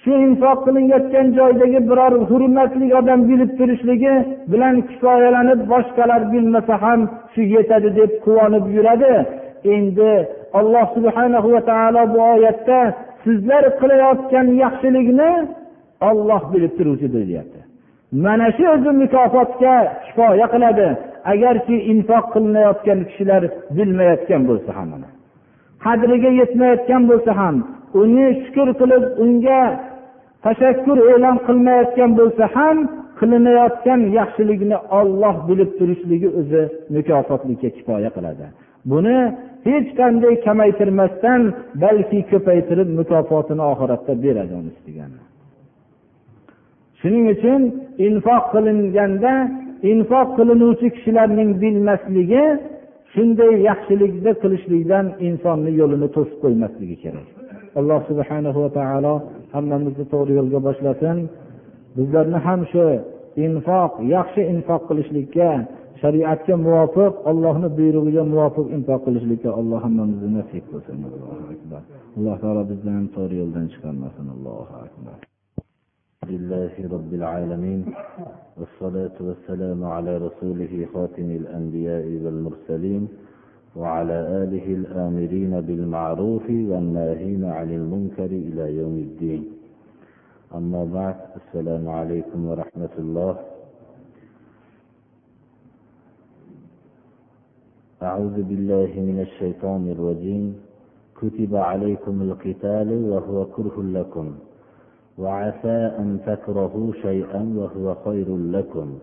Shu 0.02 0.12
infoq 0.28 0.60
qilinayotgan 0.66 1.28
joydagi 1.38 1.80
biror 1.90 2.14
hurmatli 2.30 2.86
odam 3.00 3.20
bilib 3.30 3.52
turishligi 3.60 4.16
bilan 4.52 4.76
kifoyalanib 4.90 5.62
boshqalar 5.72 6.22
bilmasa 6.34 6.76
ham 6.84 7.00
shu 7.34 7.42
yetadi 7.56 7.90
deb 8.00 8.12
quvonib 8.26 8.66
yuradi. 8.76 9.14
Endi 9.76 10.12
alloh 10.60 10.88
subhana 10.96 11.40
va 11.54 11.62
taolo 11.70 12.02
bu 12.14 12.20
oyatda 12.34 12.80
sizlar 13.24 13.64
qilayotgan 13.80 14.48
yaxshilikni 14.64 15.32
olloh 16.10 16.42
bilib 16.54 16.74
turuvchidir 16.78 17.24
deyapti. 17.30 17.60
Mana 18.24 18.48
shu 18.58 18.66
o'zi 18.76 18.92
mukofotga 19.04 19.76
kifoya 20.06 20.48
qiladi. 20.54 20.88
Agarki 21.32 21.76
infoq 21.92 22.26
qilinayotgan 22.34 23.00
kishilar 23.10 23.44
bilmayotgan 23.78 24.42
bo'lsa 24.50 24.72
ham 24.78 24.90
qadriga 25.86 26.32
yetmayotgan 26.42 27.04
bo'lsa 27.12 27.32
ham 27.42 27.56
uni 28.02 28.28
shukur 28.44 28.68
qilib 28.80 29.04
unga 29.24 29.62
tashakkur 30.46 30.98
e'lon 31.12 31.38
qilmayotgan 31.48 32.12
bo'lsa 32.20 32.46
ham 32.56 32.78
qilinayotgan 33.20 34.02
yaxshilikni 34.20 34.78
olloh 35.00 35.36
bilib 35.50 35.70
turishligi 35.80 36.30
o'zi 36.40 36.62
mukofotlikka 36.96 37.70
kifoya 37.78 38.10
qiladi. 38.18 38.46
Buni 38.92 39.18
hech 39.68 39.90
qanday 40.00 40.34
kamaytirmasdan 40.48 41.42
balki 41.84 42.20
ko'paytirib 42.32 42.90
mukofotini 43.00 43.64
oxiratda 43.72 44.14
beradi 44.24 44.54
uni 44.60 44.70
istaganini 44.76 45.26
shuning 47.00 47.26
uchun 47.36 47.62
infoq 48.08 48.44
qilinganda 48.54 49.34
infoq 49.92 50.28
qilinuvchi 50.38 50.88
kishilarning 50.96 51.50
bilmasligi 51.62 52.46
shunday 53.14 53.54
yaxshilikni 53.70 54.32
qilishlikdan 54.42 55.06
insonni 55.28 55.72
yo'lini 55.80 56.08
to'sib 56.16 56.38
qo'ymasligi 56.44 56.98
kerak. 57.04 57.28
Alloh 57.80 58.00
subhana 58.10 58.50
va 58.58 58.70
taolo 58.80 59.14
hammamizni 59.56 60.06
to'g'ri 60.14 60.34
yo'lga 60.40 60.60
boshlasin. 60.68 61.18
Bizlarni 61.98 62.40
ham 62.48 62.62
shu 62.72 62.86
infoq 63.46 63.92
yaxshi 64.16 64.42
infoq 64.54 64.82
qilishlikka 64.90 65.50
shariatga 66.02 66.56
muvofiq 66.66 67.14
ollohni 67.30 67.70
buyrug'iga 67.78 68.24
muvofiq 68.32 68.68
infoq 68.78 69.02
qilishlikka 69.08 69.50
alloh 69.60 69.80
hammamizni 69.86 70.30
nasib 70.38 70.64
qilsin. 70.72 70.98
Alloh 72.18 72.36
taolo 72.44 72.62
bizni 72.72 72.94
to'g'ri 73.16 73.36
yo'ldan 73.42 73.66
chiqarmasin. 73.74 74.26
Allohu 74.36 74.74
akbar. 74.86 75.35
لله 76.30 76.74
رب 76.96 77.14
العالمين 77.14 77.82
والصلاة 78.58 79.18
والسلام 79.28 79.84
على 79.84 80.18
رسوله 80.18 80.88
خاتم 80.94 81.30
الأنبياء 81.42 82.06
والمرسلين 82.24 83.04
وعلى 83.76 84.18
آله 84.44 84.66
الآمرين 84.80 85.62
بالمعروف 85.62 86.46
والناهين 86.50 87.46
عن 87.46 87.70
المنكر 87.80 88.26
إلى 88.26 88.78
يوم 88.78 88.98
الدين. 89.08 89.44
أما 90.56 90.84
بعد 90.98 91.18
السلام 91.40 91.90
عليكم 91.90 92.40
ورحمة 92.50 92.94
الله. 93.00 93.36
أعوذ 98.04 98.38
بالله 98.50 98.92
من 99.10 99.18
الشيطان 99.28 99.84
الرجيم. 99.96 100.46
كتب 101.22 101.56
عليكم 101.56 102.22
القتال 102.22 102.90
وهو 103.12 103.46
كره 103.46 103.78
لكم. 103.84 104.28
وعسى 105.18 105.78
أن 106.00 106.20
تكرهوا 106.26 106.94
شيئا 107.02 107.54
وهو 107.58 107.96
خير 108.06 108.38
لكم. 108.38 109.00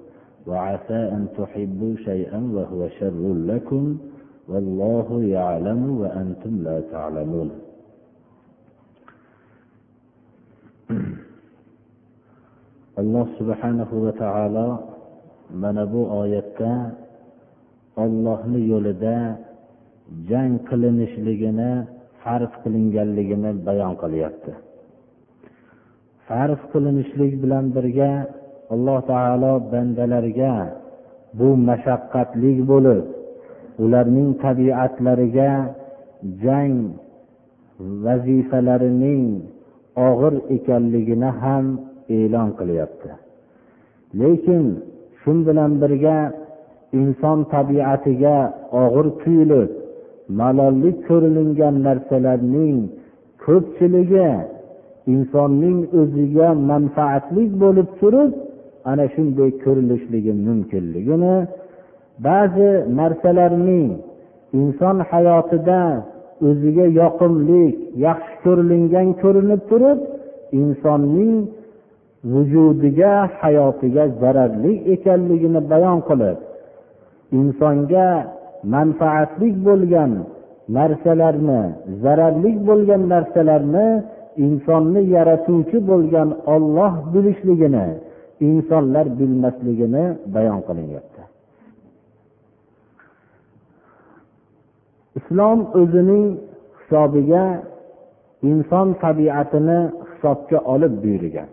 وعسى 0.46 0.94
أن 1.16 1.26
تحبوا 1.38 1.96
شيئا 1.96 2.40
وهو 2.54 2.88
شر 2.88 3.34
لكم. 3.34 3.98
والله 4.48 5.22
يعلم 5.22 6.00
وأنتم 6.00 6.62
لا 6.62 6.80
تعلمون. 6.92 7.50
الله 12.98 13.26
سبحانه 13.38 13.88
وتعالى 13.92 14.78
من 15.54 15.78
أبو 15.78 16.22
آيتك 16.22 16.60
الله 17.98 18.42
يولد 18.70 19.04
جنك 20.30 20.68
لنشلقنا 20.82 21.68
حرف 22.22 22.52
لنجلقنا 22.68 23.50
بيان 23.66 23.94
قليلتك 24.02 24.71
farz 26.26 26.60
qilinishlik 26.72 27.32
bilan 27.42 27.64
birga 27.76 28.12
alloh 28.74 28.98
taolo 29.10 29.54
bandalarga 29.72 30.54
bu 31.38 31.48
mashaqqatli 31.68 32.52
bo'lib 32.70 33.04
ularning 33.84 34.30
tabiatlariga 34.44 35.50
jang 36.44 36.76
vazifalarining 38.04 39.24
og'ir 40.08 40.34
ekanligini 40.56 41.30
ham 41.42 41.64
e'lon 42.18 42.48
qilyapti. 42.58 43.10
Lekin 44.20 44.64
shu 45.20 45.32
bilan 45.46 45.72
birga 45.82 46.18
inson 47.00 47.38
tabiatiga 47.54 48.36
og'ir 48.82 49.06
tuyulib 49.22 49.70
malollik 50.40 50.96
ko'rilingan 51.08 51.76
narsalarning 51.86 52.76
ko'pchiligi 53.44 54.30
insonning 55.14 55.78
o'ziga 56.00 56.48
manfaatli 56.70 57.42
bo'lib 57.62 57.88
turib 58.00 58.30
ana 58.90 59.04
shunday 59.14 59.50
ko'rinishligi 59.64 60.32
mumkinligini 60.46 61.36
ba'zi 62.26 62.70
narsalarning 62.98 63.88
inson 64.60 64.96
hayotida 65.10 65.80
o'ziga 66.48 66.86
yoqimli 67.00 67.64
yaxshi 68.06 68.34
ko'rilingan 68.44 69.08
ko'rinib 69.22 69.62
turib 69.70 69.98
insonning 70.60 71.34
vujudiga 72.32 73.12
hayotiga 73.40 74.04
zararli 74.20 74.72
ekanligini 74.94 75.60
bayon 75.72 75.98
qilib 76.08 76.38
insonga 77.40 78.08
manfaatli 78.74 79.48
bo'lgan 79.66 80.12
narsalarni 80.76 81.62
zararli 82.02 82.50
bo'lgan 82.68 83.02
narsalarni 83.12 83.86
insonni 84.36 85.02
yaratuvchi 85.16 85.78
bo'lgan 85.90 86.28
olloh 86.54 86.92
bilishligini 87.14 87.86
insonlar 88.48 89.06
bilmasligini 89.18 90.04
bayon 90.34 90.60
qilinyapti. 90.68 91.22
Islom 95.18 95.58
o'zining 95.80 96.26
hisobiga 96.78 97.44
inson 98.50 98.88
tabiatini 99.02 99.80
hisobga 100.10 100.58
olib 100.74 100.94
buyurgan. 101.02 101.50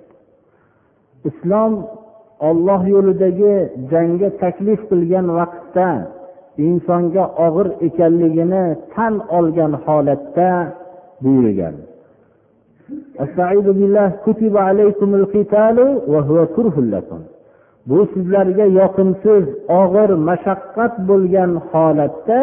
Islom 1.29 1.73
olloh 2.49 2.81
yo'lidagi 2.93 3.53
jangga 3.91 4.29
taklif 4.41 4.79
qilgan 4.89 5.27
vaqtda 5.39 5.87
insonga 6.67 7.25
og'ir 7.45 7.67
ekanligini 7.87 8.63
tan 8.93 9.13
olgan 9.37 9.73
holatda 9.85 10.49
buyurgan. 11.23 11.75
Bu 17.89 17.99
sizlarga 18.13 18.65
yoqimsiz 18.79 19.43
og'ir 19.81 20.09
mashaqqat 20.29 20.93
bo'lgan 21.09 21.51
holatda 21.71 22.39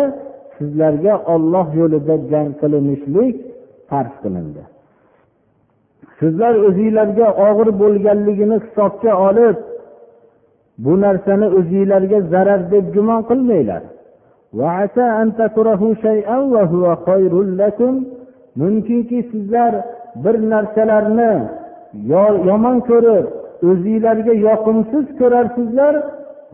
sizlarga 0.56 1.14
olloh 1.34 1.66
yo'lida 1.80 2.16
jang 2.30 2.50
qilinishlik 2.60 3.34
farz 3.88 4.14
qilindi. 4.22 4.62
Sizlar 6.20 6.54
o'zinglarga 6.68 7.28
og'ir 7.48 7.68
bo'lganligini 7.82 8.56
hisobga 8.64 9.12
olib 9.28 9.56
bu 10.84 10.92
narsani 11.04 11.46
o'zinglarga 11.58 12.18
zarar 12.32 12.60
deb 12.72 12.86
gumon 12.94 13.22
qilmanglar. 13.30 13.82
Mumkinki 18.60 19.18
sizlar 19.30 19.72
bir 20.24 20.36
narsalarni 20.52 21.32
yomon 22.48 22.76
ko'rib 22.90 23.26
o'zinglarga 23.70 24.34
yoqimsiz 24.48 25.06
ko'rarsizlar 25.20 25.94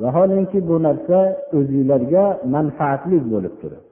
vaholanki 0.03 0.59
bu 0.68 0.77
narsa 0.87 1.18
o'zinglarga 1.59 2.25
manfaatli 2.55 3.18
bo'lib 3.33 3.55
turib 3.62 3.85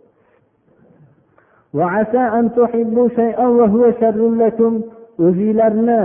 o'zinglarni 5.26 6.02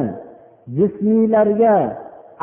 jismiylarga 0.77 1.75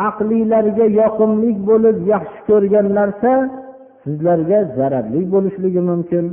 aqliylarga 0.08 0.86
yoqimli 1.00 1.50
bo'lib 1.68 1.96
yaxshi 2.12 2.40
ko'rgan 2.48 2.86
narsa 2.98 3.32
sizlarga 4.02 4.58
zararli 4.76 5.20
bo'lishligi 5.34 5.80
mumkin. 5.90 6.24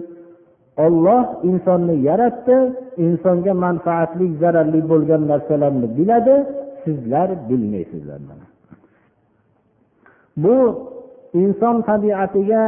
Olloh 0.86 1.24
insonni 1.50 1.96
yaratdi 2.08 2.58
insonga 3.06 3.54
manfaatli 3.66 4.26
zararli 4.42 4.82
bo'lgan 4.92 5.22
narsalarni 5.32 5.88
biladi 5.98 6.36
sizlar 6.84 7.30
bilmaysizlar 7.50 8.20
bu 10.44 10.58
inson 11.44 11.76
tabiatiga 11.90 12.64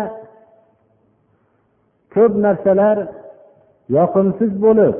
ko'p 2.15 2.33
narsalar 2.45 2.97
yoqimsiz 3.97 4.51
bo'lib 4.65 4.95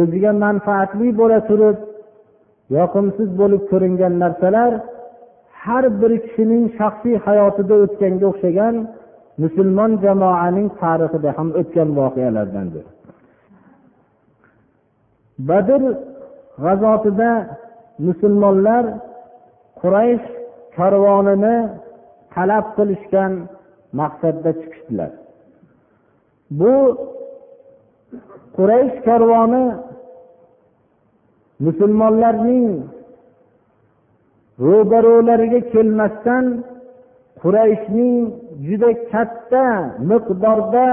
o'ziga 0.00 0.32
manfaatli 0.44 1.08
bo'la 1.20 1.40
turib 1.48 1.76
yoqimsiz 2.76 3.28
bo'lib 3.40 3.62
ko'ringan 3.70 4.14
narsalar 4.24 4.72
har 5.64 5.84
bir 6.00 6.12
kishining 6.24 6.64
shaxsiy 6.78 7.16
hayotida 7.26 7.74
o'tganga 7.84 8.26
o'xshagan 8.32 8.74
musulmon 9.42 9.92
jamoaning 10.04 10.68
tarixida 10.80 11.30
ham 11.38 11.48
o'tgan 11.60 11.88
voqealardandir. 11.98 12.86
Badr 15.48 15.82
g'azotida 16.64 17.30
musulmonlar 18.06 18.84
quraysh 19.80 20.26
karvonini 20.76 21.56
talab 22.34 22.66
qilishgan 22.76 23.32
maqsadda 24.00 24.50
chiqishdilar. 24.60 25.12
Bu 26.58 26.74
quraysh 28.56 28.96
karvoni 29.08 29.64
musulmonlarning 31.66 32.66
ro'barolariga 34.66 35.60
kelmasdan 35.72 36.44
qurayshning 37.42 38.14
juda 38.66 38.90
katta 39.12 39.66
miqdorda 40.10 40.86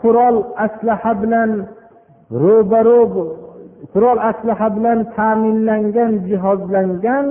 qurol 0.00 0.36
aslaha 0.66 1.12
bilan 1.22 1.50
ro'baro 2.44 3.00
qurol 3.92 4.18
aslaha 4.30 4.68
bilan 4.76 4.98
ta'minlangan 5.16 6.12
jihozlangan 6.28 7.26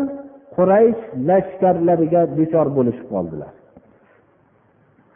quraysh 0.55 1.01
lashkarlariga 1.27 2.21
duchor 2.37 2.67
bo'lishib 2.77 3.07
qoldilar. 3.13 3.53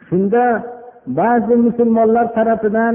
Shunda 0.06 0.44
ba'zi 1.20 1.54
musulmonlar 1.66 2.26
tarafidan 2.36 2.94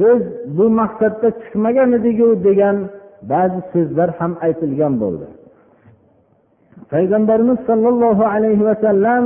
biz 0.00 0.22
bu 0.56 0.66
maqsadda 0.80 1.28
chiqmagan 1.40 1.90
ediku 1.98 2.28
degan 2.46 2.76
ba'zi 3.32 3.60
so'zlar 3.72 4.08
ham 4.18 4.32
aytilgan 4.46 4.94
bo'ldi. 5.02 5.26
Payg'ambarimiz 6.92 7.58
sollallohu 7.68 8.24
alayhi 8.34 8.64
vasallam 8.70 9.22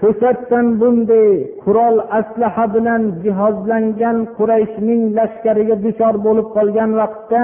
to'satdan 0.00 0.66
bunday 0.80 1.30
qurol 1.64 1.96
aslaha 2.20 2.64
bilan 2.74 3.02
jihozlangan 3.24 4.16
qurayshning 4.38 5.00
lashkariga 5.18 5.76
duchor 5.84 6.14
bo'lib 6.26 6.46
qolgan 6.56 6.90
vaqtda 7.00 7.42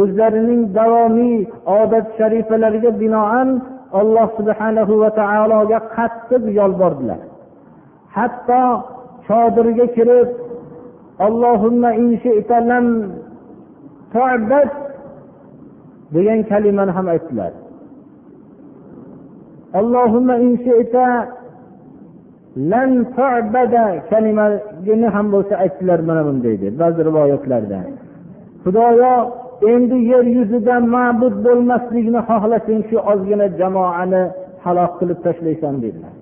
o'zlarining 0.00 0.62
davomiy 0.78 1.36
odat 1.80 2.06
sharifalariga 2.18 2.90
binoan 3.02 3.48
alloh 4.00 4.28
subhanahu 4.38 4.92
va 5.02 5.10
taologa 5.20 5.78
qattiq 5.96 6.42
yolbordilar. 6.58 7.20
Hatto 8.16 8.62
chodirga 9.26 9.86
kirib 9.96 10.28
allohimma 11.26 11.90
degan 16.14 16.40
kalimani 16.50 16.92
ham 16.96 17.06
aytdilar. 17.14 17.52
Allohimma 19.78 20.34
lan 22.56 22.90
kalimagini 24.10 25.08
ham 25.14 25.26
bo'lsa 25.34 25.54
aytdilar 25.64 26.00
mana 26.08 26.22
bunday 26.28 26.56
deb 26.62 26.74
ba'zi 26.82 27.00
rivoyatlarda. 27.08 27.80
Xudoyo 28.64 29.14
endi 29.72 29.98
yer 30.10 30.24
yuzida 30.36 30.76
ma'bud 30.94 31.34
bo'lmaslikni 31.46 32.20
xohlasang 32.28 32.82
shu 32.88 32.96
ozgina 33.12 33.46
jamoani 33.60 34.22
halok 34.64 34.92
qilib 35.00 35.18
tashlaysan 35.26 35.74
dedilar. 35.84 36.14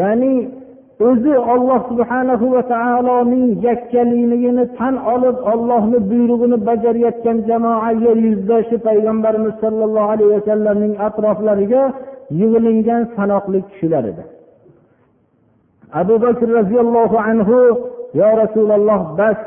Ya'ni 0.00 0.32
o'zi 1.08 1.34
olloh 1.52 1.80
subhanahu 1.90 2.46
va 2.54 2.62
taoloning 2.74 3.46
yakkaligini 3.66 4.64
tan 4.78 4.94
olib 5.14 5.36
ollohni 5.52 5.98
buyrug'ini 6.10 6.58
bajarayotgan 6.68 7.38
jamoa 7.48 7.90
yer 8.04 8.16
yuzida 8.26 8.58
shu 8.68 8.76
payg'ambarimiz 8.86 9.54
sollallohu 9.62 10.12
alayhi 10.14 10.32
vasallamning 10.36 10.94
atroflariga 11.06 11.82
yig'ilingan 12.38 13.02
sanoqli 13.16 13.58
kishilar 13.68 14.04
edi. 14.12 14.24
Abu 16.00 16.14
bakr 16.24 16.48
roziyallohu 16.58 17.16
anhu 17.28 17.58
yo 18.20 18.28
rasululloh 18.42 19.00
bas 19.18 19.38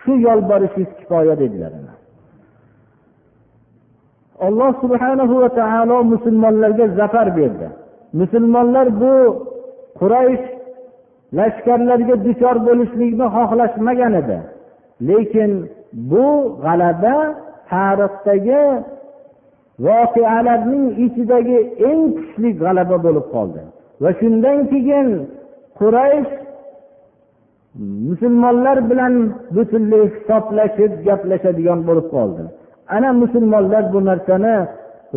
shu 0.00 0.12
yolborishingiz 0.26 0.90
kifoya 0.98 1.34
dedilar 1.42 1.72
alloh 4.46 4.72
subhanahu 4.82 5.34
va 5.42 5.50
taolo 5.60 5.96
musulmonlarga 6.12 6.86
zafar 6.98 7.28
berdi. 7.38 7.68
Musulmonlar 8.20 8.86
bu 9.00 9.14
quraysh 10.00 10.44
lashkarlarga 11.38 12.14
duchor 12.26 12.56
bo'lishlikni 12.66 13.26
xohlashmagan 13.36 14.12
edi. 14.22 14.38
Lekin 15.08 15.50
bu 16.10 16.26
g'alaba 16.64 17.16
tarixdagi 17.70 18.62
voqealarning 19.84 20.86
ichidagi 21.04 21.58
eng 21.88 22.02
kuchli 22.16 22.50
g'alaba 22.60 22.96
bo'lib 23.06 23.26
qoldi. 23.34 23.62
Va 24.02 24.10
shundan 24.20 24.58
keyin 24.72 25.08
quraysh 25.78 26.32
musulmonlar 28.08 28.78
bilan 28.90 29.14
butunlay 29.54 30.04
hisoblashib 30.14 30.92
gaplashadigan 31.06 31.80
bo'lib 31.88 32.06
qoldi. 32.14 32.42
Ana 32.96 33.10
musulmonlar 33.22 33.84
bu 33.94 34.00
narsani 34.08 34.56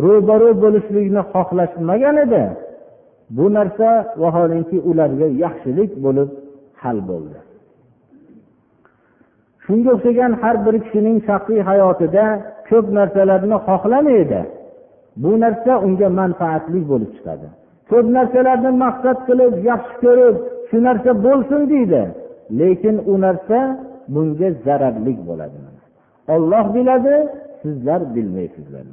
ro'baro 0.04 0.50
bo'lishlikni 0.62 1.22
xohlashmagan 1.32 2.16
edi. 2.24 2.42
Bu 3.36 3.46
narsa 3.56 3.88
vaholanki 4.22 4.76
ularga 4.90 5.26
yaxshilik 5.42 5.90
bo'lib 6.04 6.28
hal 6.82 6.98
bo'ldi. 7.10 7.38
shunga 9.65 9.89
o'xshagan 9.95 10.31
har 10.41 10.55
bir 10.65 10.75
kishining 10.83 11.17
shaxsiy 11.27 11.59
hayotida 11.69 12.25
ko'p 12.69 12.85
narsalarni 12.97 13.57
xohlamaydi 13.67 14.41
bu 15.23 15.31
narsa 15.43 15.73
unga 15.85 16.07
manfaatli 16.19 16.79
bo'lib 16.91 17.11
chiqadi 17.17 17.47
ko'p 17.91 18.05
narsalarni 18.17 18.71
maqsad 18.85 19.17
qilib 19.27 19.53
yaxshi 19.69 19.95
ko'rib 20.03 20.35
shu 20.69 20.77
narsa 20.87 21.11
bo'lsin 21.25 21.61
deydi 21.73 22.01
lekin 22.59 22.95
u 23.11 23.13
narsa 23.25 23.59
bunga 24.13 24.49
zararli 24.65 25.13
bo'ladi 25.27 25.57
olloh 26.35 26.65
biladi 26.75 27.15
sizlar 27.61 28.01
bilmaysizlar 28.15 28.85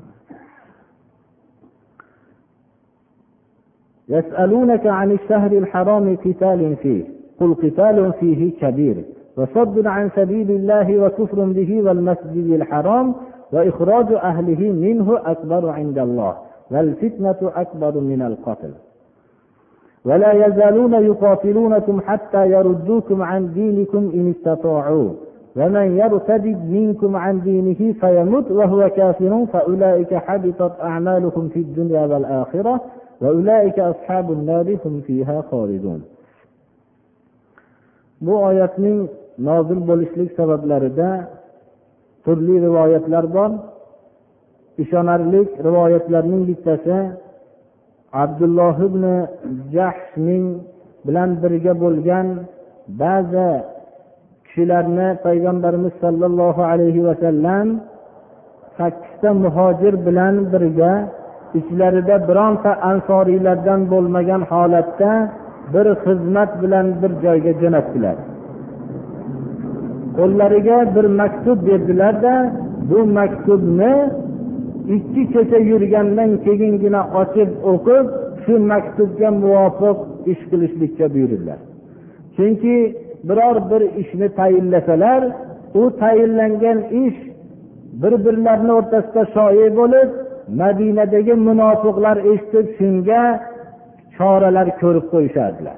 يسألونك 4.14 4.84
عن 4.86 5.08
الشهر 5.18 5.52
الحرام 5.62 6.16
قتال 6.24 6.76
فيه 6.82 7.04
قل 7.40 7.50
قتال 7.62 8.12
فيه 8.20 8.40
كبير 8.62 8.96
وصد 9.37 9.87
عن 9.87 10.09
سبيل 10.15 10.51
الله 10.51 10.97
وكفر 11.05 11.45
به 11.45 11.81
والمسجد 11.81 12.51
الحرام 12.53 13.15
وإخراج 13.53 14.13
أهله 14.13 14.71
منه 14.71 15.17
أكبر 15.25 15.69
عند 15.69 15.97
الله 15.99 16.37
والفتنة 16.71 17.51
أكبر 17.55 17.99
من 17.99 18.21
القتل. 18.21 18.71
ولا 20.05 20.47
يزالون 20.47 20.93
يقاتلونكم 20.93 22.01
حتى 22.01 22.45
يردوكم 22.51 23.21
عن 23.21 23.53
دينكم 23.53 24.11
إن 24.13 24.29
استطاعوا. 24.37 25.09
ومن 25.55 25.97
يرتد 25.97 26.45
منكم 26.69 27.15
عن 27.15 27.41
دينه 27.41 27.93
فيمت 27.93 28.51
وهو 28.51 28.89
كافر 28.89 29.45
فأولئك 29.53 30.13
حبطت 30.13 30.71
أعمالهم 30.81 31.49
في 31.49 31.59
الدنيا 31.59 32.05
والآخرة 32.05 32.81
bu 38.21 38.35
oyatning 38.43 39.09
nozil 39.47 39.79
bo'lishlik 39.89 40.29
sabablarida 40.39 41.09
turli 42.23 42.55
rivoyatlar 42.65 43.25
bor. 43.35 43.51
Ishonarli 44.83 45.41
rivoyatlarning 45.67 46.41
bittasi 46.49 46.97
abdulloh 48.23 48.75
ibn 48.87 49.03
jahshning 49.75 50.45
bilan 51.05 51.29
birga 51.41 51.73
bo'lgan 51.83 52.27
ba'zi 53.01 53.49
kishilarni 54.45 55.07
payg'ambarimiz 55.25 55.93
sollallohu 56.03 56.61
alayhi 56.71 57.01
vasallam 57.07 57.67
sakkizta 58.77 59.29
muhojir 59.43 59.93
bilan 60.07 60.35
birga 60.53 60.93
ichlarida 61.59 62.15
bironta 62.29 62.71
ansoriylardan 62.91 63.81
bo'lmagan 63.93 64.41
holatda 64.51 65.11
bir 65.73 65.85
xizmat 66.03 66.51
bilan 66.63 66.85
bir 67.01 67.11
joyga 67.23 67.51
jo'natdilar. 67.61 68.15
Qo'llariga 70.17 70.77
bir 70.95 71.05
maktub 71.21 71.59
berdilarda 71.67 72.33
bu 72.89 72.99
maktubni 73.17 73.93
ikki 74.95 75.23
kecha 75.33 75.59
yurgandan 75.71 76.31
keyingina 76.45 77.01
ochib 77.21 77.49
o'qib 77.71 78.05
shu 78.43 78.53
maktubga 78.71 79.29
muvofiq 79.43 79.97
ish 80.31 80.43
qilishlikka 80.51 81.05
buyurdilar. 81.13 81.59
Chunki 82.35 82.75
biror 83.27 83.57
bir 83.71 83.81
ishni 84.01 84.27
tayinlasalar 84.39 85.21
u 85.81 85.81
tayinlangan 86.01 86.79
ish 87.03 87.19
bir 88.01 88.13
birlarini 88.25 88.71
o'rtasida 88.79 89.23
shoyi 89.35 89.67
bo'lib 89.79 90.09
madinadagi 90.61 91.33
munofiqlar 91.47 92.17
eshitib 92.31 92.67
shunga 92.77 93.21
choralar 94.17 94.67
ko'rib 94.81 95.05
qo'yishardilar. 95.13 95.77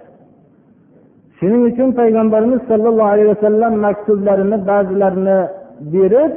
shuning 1.39 1.63
uchun 1.71 1.89
payg'ambarimiz 2.01 2.61
sollallohu 2.71 3.11
alayhi 3.15 3.31
vasallam 3.35 3.73
maktublarini 3.87 4.59
ba'zilarini 4.71 5.39
berib 5.95 6.33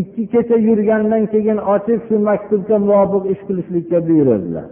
ikki 0.00 0.22
kecha 0.32 0.56
yurgandan 0.68 1.22
keyin 1.32 1.58
ochib 1.74 2.00
shu 2.08 2.14
maktubga 2.30 2.76
muvofiq 2.88 3.24
ish 3.32 3.42
qilishlikka 3.48 3.98
buyurdilar 4.08 4.66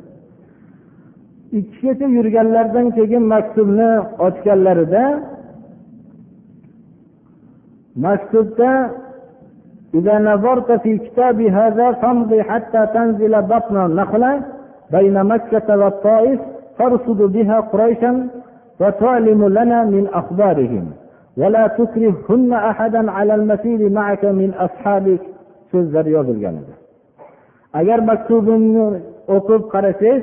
ikki 1.58 1.78
kecha 1.84 2.06
yurganlaridan 2.16 2.86
keyin 2.98 3.24
maktubni 3.34 3.90
ochganlarida 4.26 5.04
maktubda 8.06 8.70
إذا 9.98 10.18
نظرت 10.18 10.72
في 10.82 10.98
كتاب 10.98 11.40
هذا 11.40 11.86
فامضي 11.92 12.42
حتى 12.42 12.86
تنزل 12.94 13.42
بطن 13.42 13.76
النخلة 13.86 14.32
بين 14.90 15.24
مكة 15.24 15.68
والطائف 15.80 16.40
ترصد 16.78 17.20
بها 17.34 17.60
قريشا 17.60 18.12
وتعلم 18.80 19.48
لنا 19.48 19.84
من 19.84 20.08
أخبارهم 20.20 20.84
ولا 21.36 21.66
تكرههن 21.66 22.52
أحدا 22.52 23.10
على 23.10 23.34
المسير 23.34 23.90
معك 23.90 24.24
من 24.24 24.54
أصحابك 24.54 25.20
so'zlar 25.72 26.06
yozilgan 26.16 26.54
edi 26.62 26.74
agar 27.80 27.98
maktubimni 28.10 28.86
o'qib 29.36 29.62
qarasangiz 29.72 30.22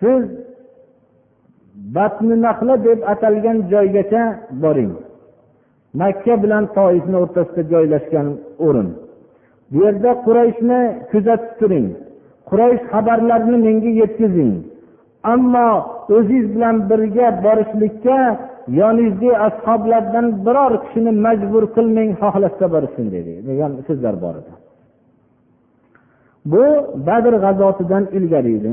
siz 0.00 0.22
batni 1.96 2.36
nahla 2.46 2.74
deb 2.86 2.98
atalgan 3.12 3.58
joygacha 3.72 4.22
boring 4.62 4.92
makka 6.00 6.34
bilan 6.42 6.64
toifni 6.78 7.16
o'rtasida 7.24 7.62
joylashgan 7.72 8.26
o'rin 8.66 8.88
bu 9.70 9.76
yerda 9.84 10.10
qurayshni 10.26 10.80
kuzatib 11.10 11.52
turing 11.60 11.88
quraysh 12.50 12.82
xabarlarini 12.92 13.58
menga 13.66 13.90
yetkazing 14.02 14.52
ammo 15.23 15.69
o'zingiz 16.15 16.45
bilan 16.55 16.75
birga 16.89 17.27
borishlikka 17.45 18.17
yoningizdagi 18.79 19.31
ashoblardan 19.47 20.25
biror 20.45 20.73
kishini 20.83 21.11
majbur 21.25 21.63
qilmang 21.75 22.09
xohlasa 22.21 22.65
borsin 22.75 23.05
dedi. 23.15 23.33
Degan 23.49 23.71
so'zlar 23.87 24.15
bor 24.23 24.35
edi. 24.41 24.53
Bu 26.51 26.65
badr 27.07 27.33
g'azotidan 27.43 28.03
ilgari 28.17 28.51
edi. 28.59 28.71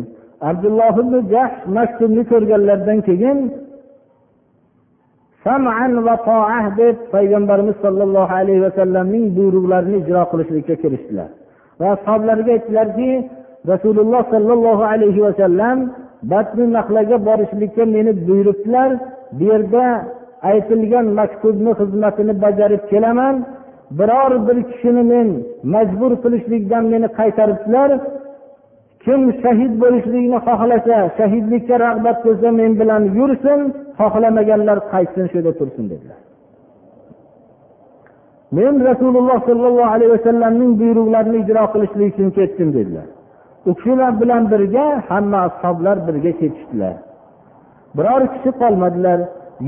Abdulloh 0.51 0.95
ibn 1.03 1.15
jahsh 1.33 1.59
maktubni 1.77 2.23
ko'rganlaridan 2.31 2.99
keyin 3.09 3.39
deb 6.81 6.97
payg'ambarimiz 7.15 7.77
sollallohu 7.85 8.33
alayhi 8.41 8.63
vasallamning 8.67 9.25
buyruqlarini 9.37 9.97
ijro 10.03 10.23
qilishlikka 10.31 10.75
kirishdilar. 10.83 11.29
Va 11.81 11.87
ashoblarga 11.97 12.51
aytdilarki 12.57 13.11
rasululloh 13.73 14.23
sollallohu 14.35 14.85
alayhi 14.93 15.21
vasallam 15.27 15.79
batni 16.33 16.67
naqlaga 16.77 17.17
borishlikka 17.29 17.85
meni 17.95 18.13
buyuribdilar. 18.27 18.91
Bu 19.39 19.45
yerda 19.51 19.85
aytilgan 20.51 21.07
maktubni 21.19 21.73
xizmatini 21.81 22.35
bajarib 22.45 22.83
kelaman. 22.91 23.35
Biror 23.99 24.33
bir 24.47 24.59
kishini 24.71 25.03
men 25.13 25.29
majbur 25.75 26.13
qilishlikdan 26.23 26.85
meni 26.93 27.09
qaytaribdilar. 27.19 27.91
Kim 29.05 29.21
shahid 29.43 29.73
bo'lishlikni 29.83 30.39
xohlasa 30.47 30.97
shahidlikka 31.19 31.75
rag'bat 31.87 32.17
qilsa 32.25 32.49
men 32.61 32.71
bilan 32.81 33.03
yursin 33.19 33.61
xohlamaganlar 34.01 34.79
qaytsin 34.93 35.25
shu 35.31 35.35
yerda 35.39 35.53
tursin 35.59 35.85
dedilar. 35.93 36.19
Men 38.57 38.75
rasululloh 38.91 39.39
sollallohu 39.49 39.91
alayhi 39.95 40.13
vasallamning 40.17 40.73
buyruqlarini 40.81 41.39
ijro 41.43 41.65
qilishlik 41.73 42.09
uchun 42.15 42.29
ketdim 42.39 42.69
dedilar. 42.79 43.07
U 43.69 43.75
kishilar 43.75 44.13
bilan 44.21 44.43
birga 44.53 44.87
hamma 45.09 45.39
ashoblar 45.49 45.97
birga 46.07 46.33
ketishdilar. 46.41 46.95
Biror 47.97 48.23
kishi 48.33 48.51
qolmadilar. 48.61 49.19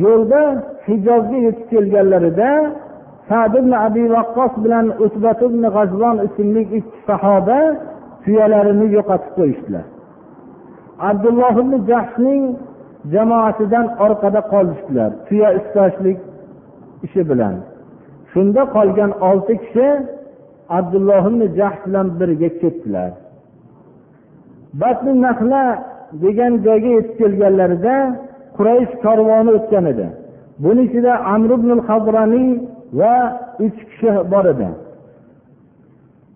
Yo'lda 0.05 0.43
hijozga 0.87 1.39
yetib 1.47 1.67
kelganlarida 1.73 2.51
sad 3.29 3.53
ibn 3.61 3.73
abi 3.87 4.05
vaqqos 4.17 4.53
bilan 4.65 4.87
utbat 5.05 5.39
ibn 5.49 5.63
g'azvon 5.77 6.17
ismli 6.27 6.63
ikki 6.79 6.99
sahoba 7.09 7.59
tuyalarini 8.25 8.87
yo'qotib 8.97 9.33
qo'yishdilar. 9.39 9.87
Abdulloh 11.11 11.55
ibn 11.65 11.75
jahshning 11.91 12.43
jamoasidan 13.15 13.87
orqada 14.07 14.41
qolishdilar 14.53 15.11
tuya 15.27 15.49
istashlik 15.61 16.19
ishi 17.07 17.23
bilan. 17.31 17.55
Shunda 18.33 18.63
qolgan 18.77 19.13
olti 19.29 19.55
kishi 19.63 19.89
abdulloh 20.79 21.23
ibn 21.31 21.43
jahsh 21.59 21.81
bilan 21.87 22.07
birga 22.21 22.51
ketdilar. 22.61 23.11
Batni 24.81 25.13
nahla 25.27 25.63
degan 26.25 26.53
joyga 26.67 26.91
yetib 26.97 27.15
kelganlarida 27.21 27.95
quraysh 28.57 28.93
korvoni 29.05 29.51
o'tgan 29.59 29.85
edi. 29.93 30.07
Buni 30.65 30.81
ichida 30.89 31.13
amr 31.35 31.51
ibn 31.59 31.71
habraniy 31.89 32.51
va 32.99 33.15
uch 33.67 33.79
kishi 33.89 34.11
bor 34.33 34.45
edi. 34.55 34.69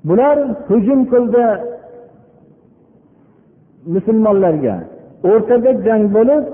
Bular 0.09 0.37
hujum 0.69 1.01
qildi 1.13 1.45
musulmonlarga. 3.95 4.77
O'rtada 5.31 5.71
jang 5.87 6.05
bo'lib 6.17 6.45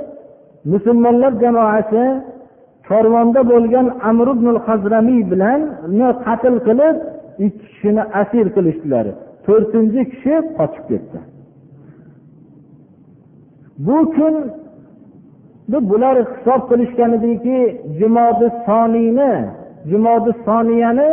musulmonlar 0.73 1.33
jamoasi 1.43 2.05
korvonda 2.89 3.41
bo'lgan 3.53 3.87
amr 4.11 4.29
ibn 4.35 4.47
hazramiy 4.67 5.23
bilan 5.33 5.61
qatl 6.25 6.55
qilib 6.67 6.97
ikki 7.47 7.59
kishini 7.71 8.03
asir 8.21 8.47
qilishdilar. 8.57 9.07
To'rtinchi 9.47 10.03
kishi 10.13 10.35
qochib 10.59 10.85
ketdi. 10.91 11.19
Bu 13.87 13.97
kun 14.17 14.35
bular 15.91 16.17
hisob 16.25 16.61
qilishgan 16.71 17.13
ediki 17.19 17.59
jumodi 17.99 18.49
soniyni 18.67 19.33
jumodi 19.91 20.33
soniyani 20.47 21.11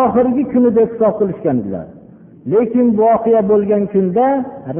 oxirgi 0.00 0.44
kuni 0.52 0.70
deb 0.76 0.88
hisob 0.92 1.14
qilishgan 1.20 1.56
edilar 1.62 1.86
lekin 2.52 2.86
voqea 3.00 3.40
bo'lgan 3.50 3.82
kunda 3.92 4.26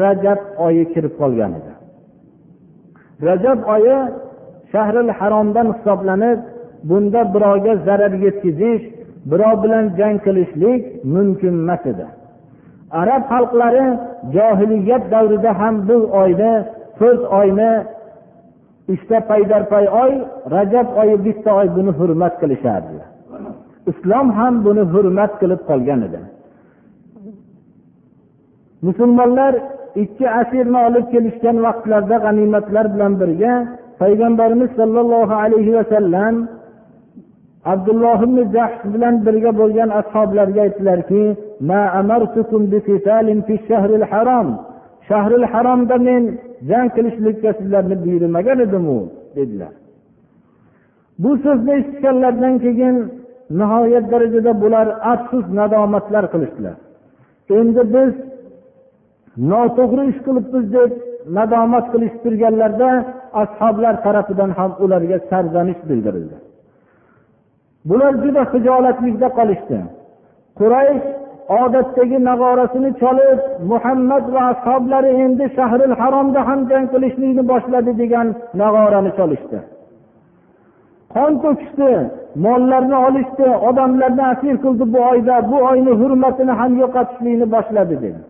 rajab 0.02 0.40
oyi 0.66 0.84
kirib 0.92 1.14
qolgan 1.20 1.52
edi. 1.58 1.72
Rajab 3.28 3.58
oyi 3.74 3.96
shahril 4.72 5.10
haromdan 5.18 5.66
hisoblanib 5.74 6.38
bunda 6.88 7.20
birovga 7.34 7.74
zarar 7.86 8.12
yetkazish 8.24 8.84
birov 9.30 9.54
bilan 9.64 9.84
jang 9.98 10.16
qilishlik 10.26 10.82
mumkin 11.14 11.54
emas 11.62 11.82
edi. 11.92 12.06
Arab 12.92 13.22
xalqlari 13.32 13.86
johiliyat 14.34 15.04
davrida 15.12 15.50
ham 15.60 15.74
bu 15.88 15.96
oyni 16.22 16.52
to'rt 16.98 17.22
oyni 17.40 17.70
uchta 18.92 19.18
paydarpay 19.30 19.86
oy 20.02 20.12
rajab 20.54 20.88
oyi 21.00 21.16
bitta 21.26 21.50
oy 21.60 21.68
buni 21.76 21.90
hurmat 21.98 22.34
qilishardi. 22.40 22.98
Islom 23.90 24.26
ham 24.38 24.54
buni 24.66 24.82
hurmat 24.92 25.32
qilib 25.40 25.60
qolgan 25.70 26.00
edi. 26.08 26.20
Musulmonlar 28.86 29.52
ikki 30.02 30.26
asirni 30.40 30.78
olib 30.88 31.06
kelishgan 31.12 31.56
vaqtlarda 31.66 32.16
g'animatlar 32.24 32.86
bilan 32.94 33.12
birga 33.20 33.52
payg'ambarimiz 34.00 34.70
sollallohu 34.80 35.34
alayhi 35.44 35.72
vasallam 35.78 36.34
abdulloh 37.72 38.18
ibn 38.26 38.38
jahsh 38.54 38.80
bilan 38.92 39.14
birga 39.26 39.50
bo'lgan 39.60 39.90
ashoblarga 40.00 40.60
aytdilarki 40.66 41.22
shahril 45.08 45.44
haromda 45.52 45.96
men 46.08 46.22
jang 46.70 46.88
qilishlikka 46.96 47.50
sizlarni 47.58 47.96
buyurmagan 48.04 48.58
edimu 48.66 48.98
dedilar. 49.36 49.72
Bu 51.22 51.30
so'zni 51.44 51.72
eshitganlaridan 51.80 52.54
keyin 52.64 52.96
nihoyat 53.60 54.04
darajada 54.12 54.52
bular 54.62 54.86
afsus 55.12 55.46
nadomatlar 55.58 56.24
qilishdilar. 56.32 56.76
Endi 57.58 57.82
biz 57.94 58.12
noto'g'ri 59.50 60.02
ish 60.12 60.20
qilibmiz 60.26 60.64
deb 60.76 60.90
nadomat 61.36 61.86
qilishib 61.92 62.20
turganlarida 62.24 62.90
ashoblar 63.42 63.94
tarafidan 64.04 64.50
ham 64.58 64.70
ularga 64.84 65.16
sarzanish 65.30 65.80
bildirildi. 65.88 66.36
Bular 67.84 68.12
juda 68.24 68.42
hijolatlikda 68.52 69.28
qolishdi. 69.38 69.78
Quraysh 70.58 71.06
odatdagi 71.62 72.18
nag'orasini 72.28 72.90
cholib 73.00 73.38
muhammad 73.70 74.24
va 74.34 74.42
ashoblari 74.52 75.10
endi 75.24 75.44
shahril 75.56 75.94
haromda 76.00 76.40
ham 76.48 76.60
jang 76.70 76.86
qilishlikni 76.92 77.42
boshladi 77.52 77.92
degan 78.02 78.26
nag'orani 78.62 79.10
cholishdi. 79.18 79.58
Qon 81.14 81.32
to'kishdi 81.42 81.92
mollarni 82.44 82.96
olishdi 83.08 83.46
odamlarni 83.68 84.24
asir 84.32 84.56
qildi 84.64 84.84
bu 84.94 85.00
oyda 85.12 85.36
bu 85.50 85.58
oyni 85.70 85.92
hurmatini 86.00 86.52
ham 86.60 86.72
yo'qotishlikni 86.82 87.46
boshladi 87.54 87.96
dedi. 88.04 88.22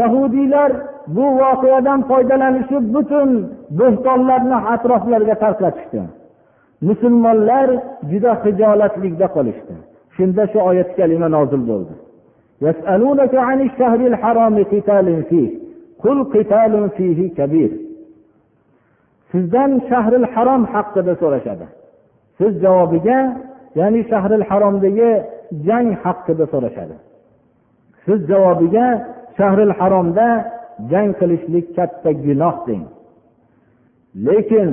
Yahudiylar 0.00 0.70
bu 1.16 1.24
voqeadan 1.40 2.00
foydalanishib 2.10 2.84
butun 2.94 3.28
bo'xtonlarni 3.78 4.58
atroflarga 4.74 5.34
tarqatishdi. 5.44 6.02
Musulmonlar 6.88 7.68
juda 8.10 8.32
hijolatlikda 8.42 9.26
qolishdi. 9.36 9.74
Shunda 10.16 10.44
shu 10.52 10.58
oyat 10.70 10.90
kalima 10.98 11.28
nozil 11.36 11.62
bo'ldi. 11.70 11.94
Sizdan 19.32 19.70
shahril 19.90 20.26
harom 20.34 20.62
haqida 20.72 21.12
so'rashadi. 21.22 21.66
Siz 22.38 22.52
javobiga 22.64 23.18
ya'ni 23.80 24.00
shahril 24.12 24.44
haromdagi 24.50 25.10
jang 25.66 25.88
haqida 26.02 26.44
so'rashadi. 26.52 26.96
Siz 28.04 28.20
javobiga 28.30 28.86
shahril 29.38 29.72
haromda 29.78 30.28
jang 30.92 31.10
qilishlik 31.20 31.66
katta 31.76 32.10
gunoh 32.24 32.56
deng. 32.68 32.84
Lekin 34.26 34.70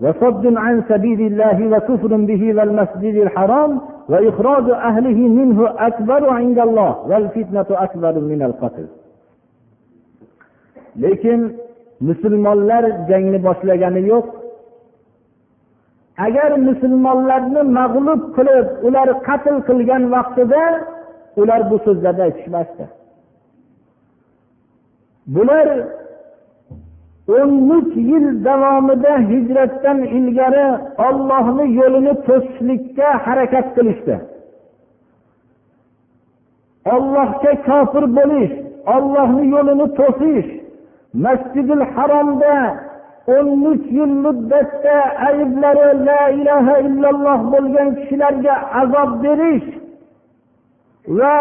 وصد 0.00 0.44
عن 0.56 0.82
سبيل 0.88 1.20
الله 1.20 1.76
وكفر 1.76 2.16
به 2.28 2.42
والمسجد 2.56 3.14
الحرام 3.26 3.80
وإخراج 4.08 4.70
أهله 4.70 5.18
منه 5.38 5.58
أكبر 5.88 6.30
عند 6.30 6.58
الله 6.58 6.92
والفتنة 7.10 7.66
أكبر 7.70 8.14
من 8.20 8.42
القتل 8.42 8.86
lekin 11.04 11.40
musulmonlar 12.00 12.84
jangni 13.08 13.38
boshlagani 13.46 14.00
yo'q 14.12 14.26
agar 16.26 16.50
musulmonlarni 16.68 17.62
mag'lub 17.78 18.22
qilib 18.36 18.66
ular 18.86 19.08
qatl 19.28 19.56
qilgan 19.68 20.02
vaqtida 20.14 20.62
ular 21.40 21.60
bu 21.70 21.76
so'zlarni 21.86 22.22
aytishmasdi 22.28 22.84
bular 25.34 25.68
o'n 27.37 27.51
uch 27.77 27.93
yil 28.09 28.25
davomida 28.45 29.13
hijratdan 29.29 29.99
ilgari 30.17 30.67
ollohni 31.07 31.65
yo'lini 31.79 32.13
to'sishlikka 32.27 33.07
harakat 33.25 33.67
qilishdi. 33.75 34.15
Ollohga 36.95 37.51
kofir 37.67 38.05
bo'lish 38.17 38.53
ollohni 38.95 39.43
yo'lini 39.53 39.87
to'sish 39.99 40.49
masjidil 41.25 41.83
haromda 41.93 42.55
o'n 43.35 43.47
uch 43.71 43.85
yil 43.97 44.13
muddatda 44.25 44.97
ayblari 45.29 45.89
la 46.07 46.21
ilaha 46.39 46.75
illalloh 46.87 47.39
bo'lgan 47.53 47.89
kishilarga 47.97 48.55
azob 48.81 49.11
berish 49.23 49.69
va 51.17 51.37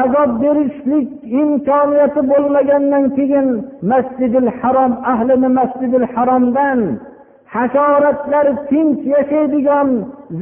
azob 0.00 0.30
berishlik 0.42 1.08
imkoniyati 1.40 2.20
bo'lmagandan 2.30 3.04
keyin 3.16 3.48
masjidil 3.92 4.48
harom 4.60 4.92
ahlini 5.12 5.48
masjidil 5.58 6.06
haromdan 6.14 6.80
hasharotlar 7.54 8.46
tinch 8.70 9.02
yashaydigan 9.14 9.88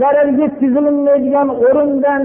zarar 0.01 0.29
yetkazilmaydigan 0.41 1.49
o'rindan 1.67 2.23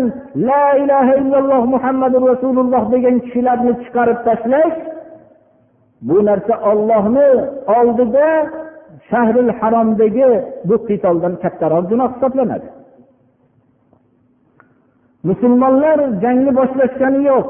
la 0.49 0.65
ilaha 0.83 1.13
illalloh 1.21 1.63
muhammadu 1.73 2.17
rasululloh 2.31 2.83
degan 2.93 3.15
kishilarni 3.25 3.73
chiqarib 3.83 4.19
tashlash 4.27 4.77
bu 6.07 6.17
narsa 6.27 6.53
ollohni 6.71 7.29
oldida 7.77 8.27
shahril 9.09 9.51
haromdagi 9.59 10.29
bu 10.67 10.75
qitoldan 10.87 11.33
kattaroq 11.43 11.83
gunoh 11.91 12.09
hisoblanadi. 12.13 12.67
Musulmonlar 15.27 15.99
jangni 16.23 16.51
boshlashgani 16.59 17.21
yo'q 17.29 17.45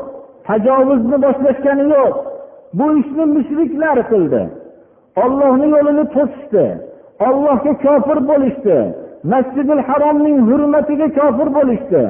tajovuzni 0.48 1.18
boshlashgani 1.26 1.86
yo'q. 1.96 2.14
Bu 2.78 2.86
ishni 3.02 3.26
mushriklar 3.36 3.98
qildi. 4.12 4.42
Ollohni 5.24 5.68
yo'lini 5.76 6.06
to'sishdi. 6.16 6.66
Ollohga 7.28 7.74
kofir 7.86 8.20
bo'lishdi. 8.30 8.78
Masjidil 9.32 9.82
haromning 9.88 10.38
hurmatiga 10.50 11.08
kofir 11.20 11.48
bo'lishdi. 11.58 12.02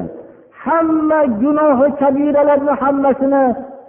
Hamma 0.64 1.20
gunohi 1.42 1.88
kabiralarni 2.00 2.72
hammasini 2.82 3.44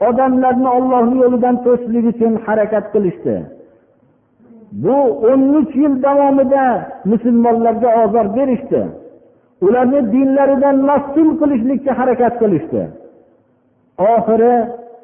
odamlarni 0.08 0.70
ollohni 0.78 1.16
yo'lidan 1.24 1.56
to'sishlik 1.66 2.06
uchun 2.12 2.34
harakat 2.46 2.86
qilishdi. 2.94 3.36
Bu 4.84 4.98
o'n 5.30 5.42
uch 5.60 5.74
yil 5.82 5.94
davomida 6.06 6.66
musulmonlarga 7.12 7.90
ozor 8.04 8.28
berishdi. 8.38 8.82
Ularni 9.66 10.00
dinlaridan 10.14 10.78
maftun 10.90 11.28
qilishlikka 11.40 11.92
harakat 12.00 12.34
qilishdi. 12.42 12.82
Oxiri 14.14 14.54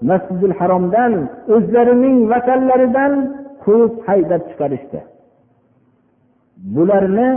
masjidil 0.10 0.56
haromdan 0.60 1.14
o'zlarining 1.56 2.18
vatanlaridan 2.32 3.14
quvib 3.64 3.94
haydab 4.08 4.42
chiqarishdi. 4.50 5.00
Bularni 6.76 7.30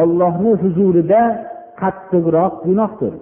ollohni 0.00 0.52
huzurida 0.62 1.22
qattiqroq 1.80 2.54
gunohdir. 2.66 3.14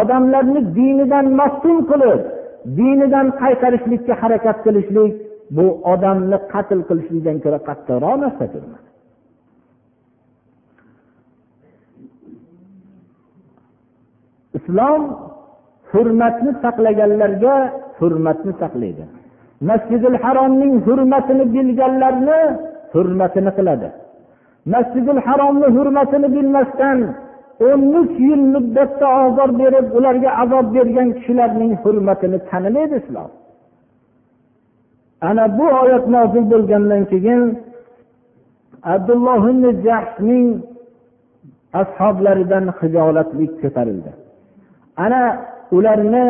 Odamlarni 0.00 0.60
dinidan 0.78 1.26
maftun 1.40 1.78
qilib 1.90 2.20
dinidan 2.78 3.26
qaytarishlikka 3.42 4.14
harakat 4.22 4.58
qilishlik 4.66 5.12
bu 5.56 5.66
odamni 5.92 6.38
qatl 6.52 6.80
qilishlikdan 6.88 7.36
ko'ra 7.44 7.58
qattiqroq 7.68 8.16
narsadir. 8.24 8.62
Islom 14.58 15.02
hurmatni 15.92 16.50
saqlaganlarga 16.62 17.54
hurmatni 17.98 18.52
saqlaydi. 18.62 19.04
Masjidil 19.68 20.18
haromning 20.24 20.74
hurmatini 20.86 21.44
bilganlarni 21.54 22.40
hurmatini 22.94 23.50
qiladi. 23.58 23.88
Masjidil 24.74 25.20
haromni 25.26 25.68
hurmatini 25.76 26.28
bilmasdan 26.36 26.98
o'n 27.68 27.82
uch 28.00 28.14
yil 28.28 28.42
muddatda 28.54 29.06
ozor 29.24 29.50
berib 29.60 29.86
ularga 29.98 30.30
azob 30.42 30.66
bergan 30.76 31.08
kishilarning 31.16 31.72
hurmatini 31.82 32.38
tanimaydi 32.48 32.96
islom. 33.02 33.30
Ana 35.28 35.44
bu 35.58 35.66
oyat 35.82 36.04
nozil 36.14 36.44
bo'lgandan 36.52 37.02
keyin 37.12 37.42
abdulloh 38.94 39.42
jahshning 39.86 40.46
ashoblaridan 41.80 42.64
hijolatlik 42.78 43.52
ko'tarildi. 43.62 44.12
Ana 45.04 45.22
ularni 45.76 46.26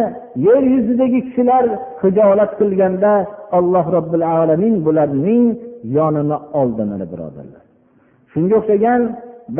yer 0.46 0.62
yuzidagi 0.74 1.20
kishilar 1.26 1.64
hijolat 2.02 2.50
qilganda 2.60 3.12
alloh 3.58 3.84
robbil 3.96 4.24
alamin 4.40 4.74
bularning 4.86 5.44
yonini 5.96 6.36
oldi 6.60 6.82
mana 6.90 7.06
birodarlar. 7.12 7.62
Shunga 8.32 8.54
o'xshagan 8.60 9.00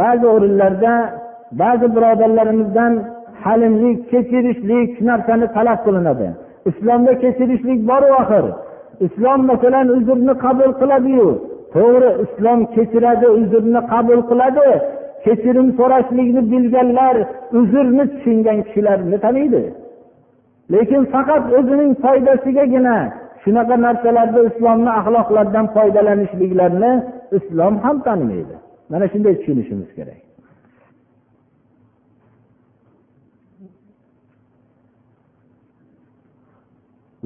ba'zi 0.01 0.27
o'rinlarda 0.35 0.95
ba'zi 1.63 1.87
birodarlarimizdan 1.97 2.93
halimlik 3.45 3.99
kechirishlik 4.11 4.89
shu 4.97 5.03
narsani 5.11 5.47
talab 5.57 5.79
qilinadi. 5.87 6.29
Islomda 6.71 7.13
kechirishlik 7.23 7.81
boru 7.91 8.09
axir. 8.23 8.45
Islom 9.07 9.41
masalan 9.51 9.87
uzrni 9.97 10.35
qabul 10.45 10.71
qiladiyu. 10.81 11.29
To'g'ri 11.75 12.11
islom 12.25 12.61
kechiradi 12.75 13.27
uzrni 13.41 13.81
qabul 13.93 14.21
qiladi. 14.31 14.69
kechirim 15.26 15.68
so'rashlikni 15.80 16.42
bilganlar 16.52 17.16
uzrni 17.60 18.04
tushungan 18.14 18.58
kishilarni 18.66 19.18
taniydi 19.26 19.64
lekin 20.74 21.02
faqat 21.14 21.44
o'zining 21.58 21.92
foydasigagina 22.04 22.96
shunaqa 23.44 23.76
narsalarda 23.86 24.40
islomni 24.50 24.92
axloqlaridan 25.00 25.66
foydalanishliklarini 25.76 26.94
islom 27.38 27.74
ham 27.86 27.98
tanimaydi 28.08 28.56
mana 28.92 29.06
shunday 29.14 29.34
tushunishimiz 29.40 29.92
kerak 30.00 30.22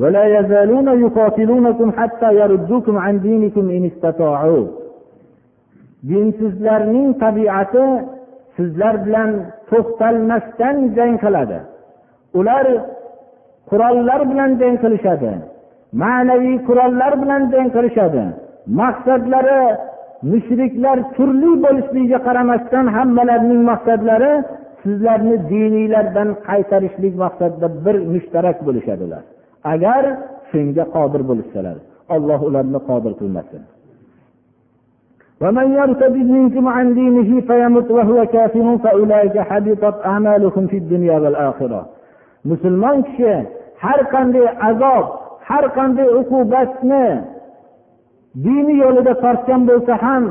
ولا 0.01 0.39
يزالون 0.39 0.87
يقاتلونكم 1.05 1.91
حتى 1.91 2.29
يردوكم 2.41 2.97
عن 2.97 3.19
دينكم 3.19 3.69
إن 3.69 3.85
استطاعوا 3.85 4.67
dinsizlarning 6.08 7.08
tabiati 7.22 7.86
sizlar 8.56 8.94
bilan 9.06 9.30
to'xtalmasdan 9.70 10.76
jang 10.96 11.14
qiladi. 11.24 11.58
Ular 12.38 12.66
qurollar 13.70 14.20
bilan 14.30 14.50
jang 14.60 14.76
qilishadi 14.82 15.32
ma'naviy 16.02 16.56
qurollar 16.68 17.12
bilan 17.22 17.42
jang 17.52 17.68
qilishadi. 17.76 18.22
Maqsadlari 18.80 19.60
mushriklar 20.32 20.98
turli 21.16 21.52
bo'lishligiga 21.64 22.18
qaramasdan 22.26 22.86
hammalarining 22.96 23.62
maqsadlari 23.70 24.32
sizlarni 24.82 25.36
diniylardan 25.52 26.28
qaytarishlik 26.48 27.14
maqsadida 27.24 27.68
bir 27.84 27.96
mushtarak 28.14 28.58
bo'lishadi 28.66 29.02
ular 29.08 29.22
agar 29.74 30.02
shunga 30.50 30.84
qodir 30.96 31.22
bo'lishsalar 31.30 31.76
alloh 32.14 32.40
ularni 32.48 32.80
qodir 32.88 33.12
qilmasin. 33.20 33.62
ومن 35.41 35.67
يرتد 35.79 36.15
منكم 36.15 36.67
عن 36.67 36.93
دينه 36.93 37.41
فيمت 37.41 37.91
وهو 37.91 38.25
كافر 38.25 38.77
فأولئك 38.83 39.39
حبطت 39.39 40.05
أعمالكم 40.05 40.67
في 40.67 40.77
الدنيا 40.77 41.19
والآخرة 41.19 41.85
musulmon 42.49 43.03
kishi 43.05 43.33
har 43.83 43.99
qanday 44.13 44.47
azob 44.69 45.05
har 45.49 45.65
qanday 45.77 46.07
uqubatni 46.19 47.07
dini 48.45 48.73
yo'lida 48.83 49.13
tortgan 49.23 49.61
bo'lsa 49.69 49.93
ham 50.03 50.23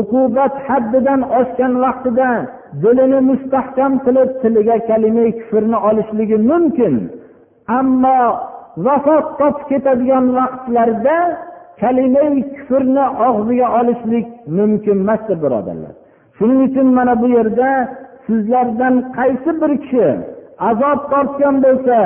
uqubat 0.00 0.54
haddidan 0.68 1.20
oshgan 1.40 1.72
vaqtida 1.84 2.30
dilini 2.82 3.20
mustahkam 3.30 3.92
qilib 4.04 4.30
tiliga 4.42 4.76
kalima 4.88 5.26
kufrni 5.38 5.78
olishligi 5.88 6.38
mumkin 6.50 6.94
ammo 7.78 8.20
vafot 8.86 9.26
topib 9.40 9.64
ketadigan 9.70 10.26
vaqtlarda 10.38 11.18
kalimai 11.81 12.41
kufrni 12.55 13.05
og'ziga 13.27 13.67
olishlik 13.79 14.27
mumkin 14.57 14.97
emasdir 15.03 15.37
birodarlar. 15.43 15.93
Shuning 16.37 16.59
uchun 16.67 16.87
mana 16.97 17.13
bu 17.21 17.27
yerda 17.37 17.69
sizlardan 18.25 18.95
qaysi 19.17 19.51
bir 19.61 19.71
kishi 19.83 20.07
azob 20.69 20.99
tortgan 21.11 21.55
bo'lsa 21.65 21.97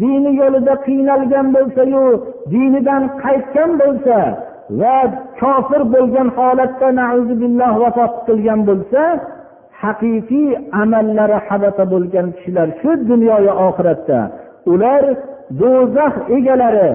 dini 0.00 0.30
yo'lida 0.40 0.74
qiynalgan 0.86 1.46
bo'lsayu 1.56 2.04
dinidan 2.52 3.02
qaytgan 3.24 3.70
bo'lsa 3.80 4.18
va 4.80 4.96
kofir 5.40 5.82
bo'lgan 5.94 6.28
holatda 6.38 6.88
billah 7.42 7.72
vafot 7.82 8.12
qilgan 8.26 8.60
bo'lsa 8.68 9.02
haqiqiy 9.82 10.48
amallari 10.82 11.38
habata 11.48 11.84
bo'lgan 11.92 12.26
kishilar 12.36 12.68
shu 12.80 12.90
dunyoyu 13.10 13.52
oxiratda 13.66 14.20
ular 14.72 15.02
do'zax 15.60 16.14
egalari 16.36 16.90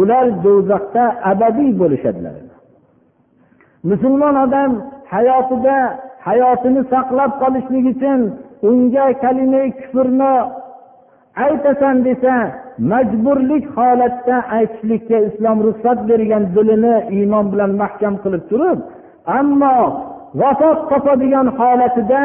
ular 0.00 0.26
do'zaxda 0.44 1.04
abadiy 1.30 1.70
bo'lishadilar. 1.80 2.34
Musulmon 3.90 4.34
odam 4.44 4.70
hayotida 5.14 5.76
hayotini 6.28 6.82
saqlab 6.92 7.32
qolishlik 7.42 7.84
uchun 7.92 8.20
unga 8.68 9.06
kalima 9.22 9.62
kufrni 9.78 10.34
aytasan 11.46 11.96
desa 12.06 12.34
majburlik 12.90 13.64
holatda 13.76 14.36
aytishlikka 14.56 15.18
islom 15.28 15.58
ruxsat 15.66 15.98
bergan 16.10 16.44
dilini 16.56 16.94
iymon 17.16 17.46
bilan 17.52 17.72
mahkam 17.82 18.14
qilib 18.22 18.42
turib 18.50 18.78
ammo 19.38 19.76
vafot 20.40 20.78
topadigan 20.90 21.48
holatida 21.58 22.22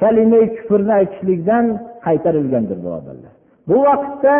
kalima 0.00 0.40
kufrni 0.56 0.92
aytishlikdan 1.00 1.64
qaytarilgandir 2.06 2.78
birodarlar 2.84 3.41
bu 3.68 3.76
vaqtda 3.88 4.36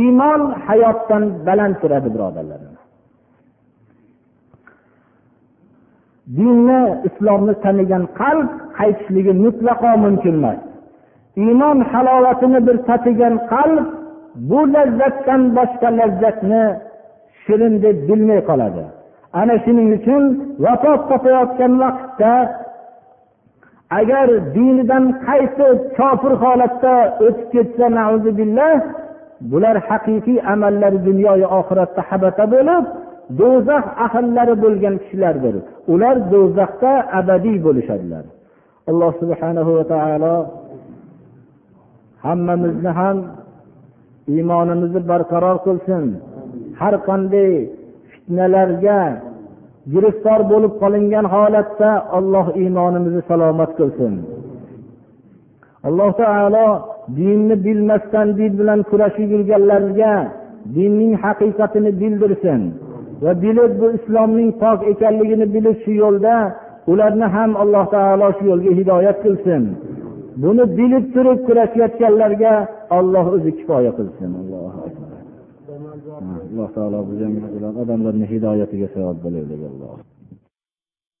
iymon 0.00 0.42
hayotdan 0.66 1.24
baland 1.46 1.74
turadi 1.82 2.08
birodarlar 2.14 2.60
dinni 6.36 6.80
islomni 7.08 7.54
tanigan 7.64 8.04
qalb 8.20 8.48
qaytishligi 8.78 9.32
mutlaqo 9.44 9.90
mumkin 10.04 10.34
emas. 10.40 10.60
Iymon 11.44 11.78
halovatini 11.92 12.60
bir 12.66 12.76
tatigan 12.88 13.34
qalb 13.52 13.84
bu 14.50 14.60
lazzatdan 14.74 15.42
boshqa 15.56 15.88
lazzatni 15.98 16.64
shirin 17.42 17.74
deb 17.84 17.96
bilmay 18.08 18.40
qoladi. 18.50 18.84
Ana 19.40 19.54
shuning 19.64 19.88
uchun 19.98 20.22
vafot 20.64 21.00
topayotgan 21.10 21.72
vaqtda 21.82 22.32
agar 23.90 24.28
dinidan 24.54 25.04
qaytib 25.26 25.76
kofir 25.98 26.32
holatda 26.44 26.94
o'tib 27.26 27.46
ketsa 27.54 27.86
bular 29.50 29.76
haqiqiy 29.88 30.38
amallari 30.52 30.98
dunyoyu 31.08 31.46
oxiratda 31.58 32.02
habata 32.08 32.44
bo'lib 32.54 32.84
do'zax 33.40 33.84
ahllari 34.06 34.54
bo'lgan 34.64 34.94
kishilardir. 35.02 35.54
Ular 35.92 36.16
do'zaxda 36.32 36.92
abadiy 37.18 37.58
bo'lishadilar. 37.66 38.24
Alloh 38.90 39.12
subhanahu 39.22 39.70
va 39.78 39.84
taolo 39.92 40.36
hammamizni 42.24 42.90
ham 43.00 43.16
iymonimizni 44.32 45.00
barqaror 45.10 45.56
qilsin. 45.66 46.04
Har 46.80 46.94
qanday 47.08 47.50
fitnalarga 48.10 49.00
giriftor 49.92 50.40
bo'lib 50.52 50.72
qolingan 50.82 51.26
holatda 51.34 51.90
alloh 52.18 52.46
iymonimizni 52.62 53.22
salomat 53.30 53.70
qilsin. 53.78 54.14
Alloh 55.88 56.10
taolo 56.22 56.68
dinni 57.18 57.56
bilmasdan 57.66 58.28
din 58.38 58.52
bilan 58.58 58.80
kurashib 58.90 59.28
yurganlarga 59.34 60.14
dinning 60.76 61.12
haqiqatini 61.24 61.90
bildirsin 62.00 62.60
va 63.22 63.32
bilib 63.44 63.72
bu 63.80 63.86
islomning 63.98 64.50
pok 64.62 64.78
ekanligini 64.92 65.46
bilib 65.54 65.76
shu 65.84 65.92
yo'lda 66.02 66.36
ularni 66.92 67.26
ham 67.34 67.50
alloh 67.62 67.84
taolo 67.94 68.28
shu 68.38 68.44
yo'lga 68.50 68.72
hidoyat 68.78 69.18
qilsin. 69.24 69.62
Buni 70.42 70.64
bilib 70.78 71.04
turib 71.14 71.38
kurashayotganlarga 71.46 72.54
olloh 72.98 73.26
o'zi 73.36 73.50
kifoya 73.58 73.92
qilsin. 73.98 74.30
Alloh 76.58 76.70
taolo 76.74 76.98
odamlarni 77.82 78.26
hidoyatiga 78.26 78.88
sabab 78.94 79.16
bo'laylik 79.24 79.60
alloh 79.70 79.98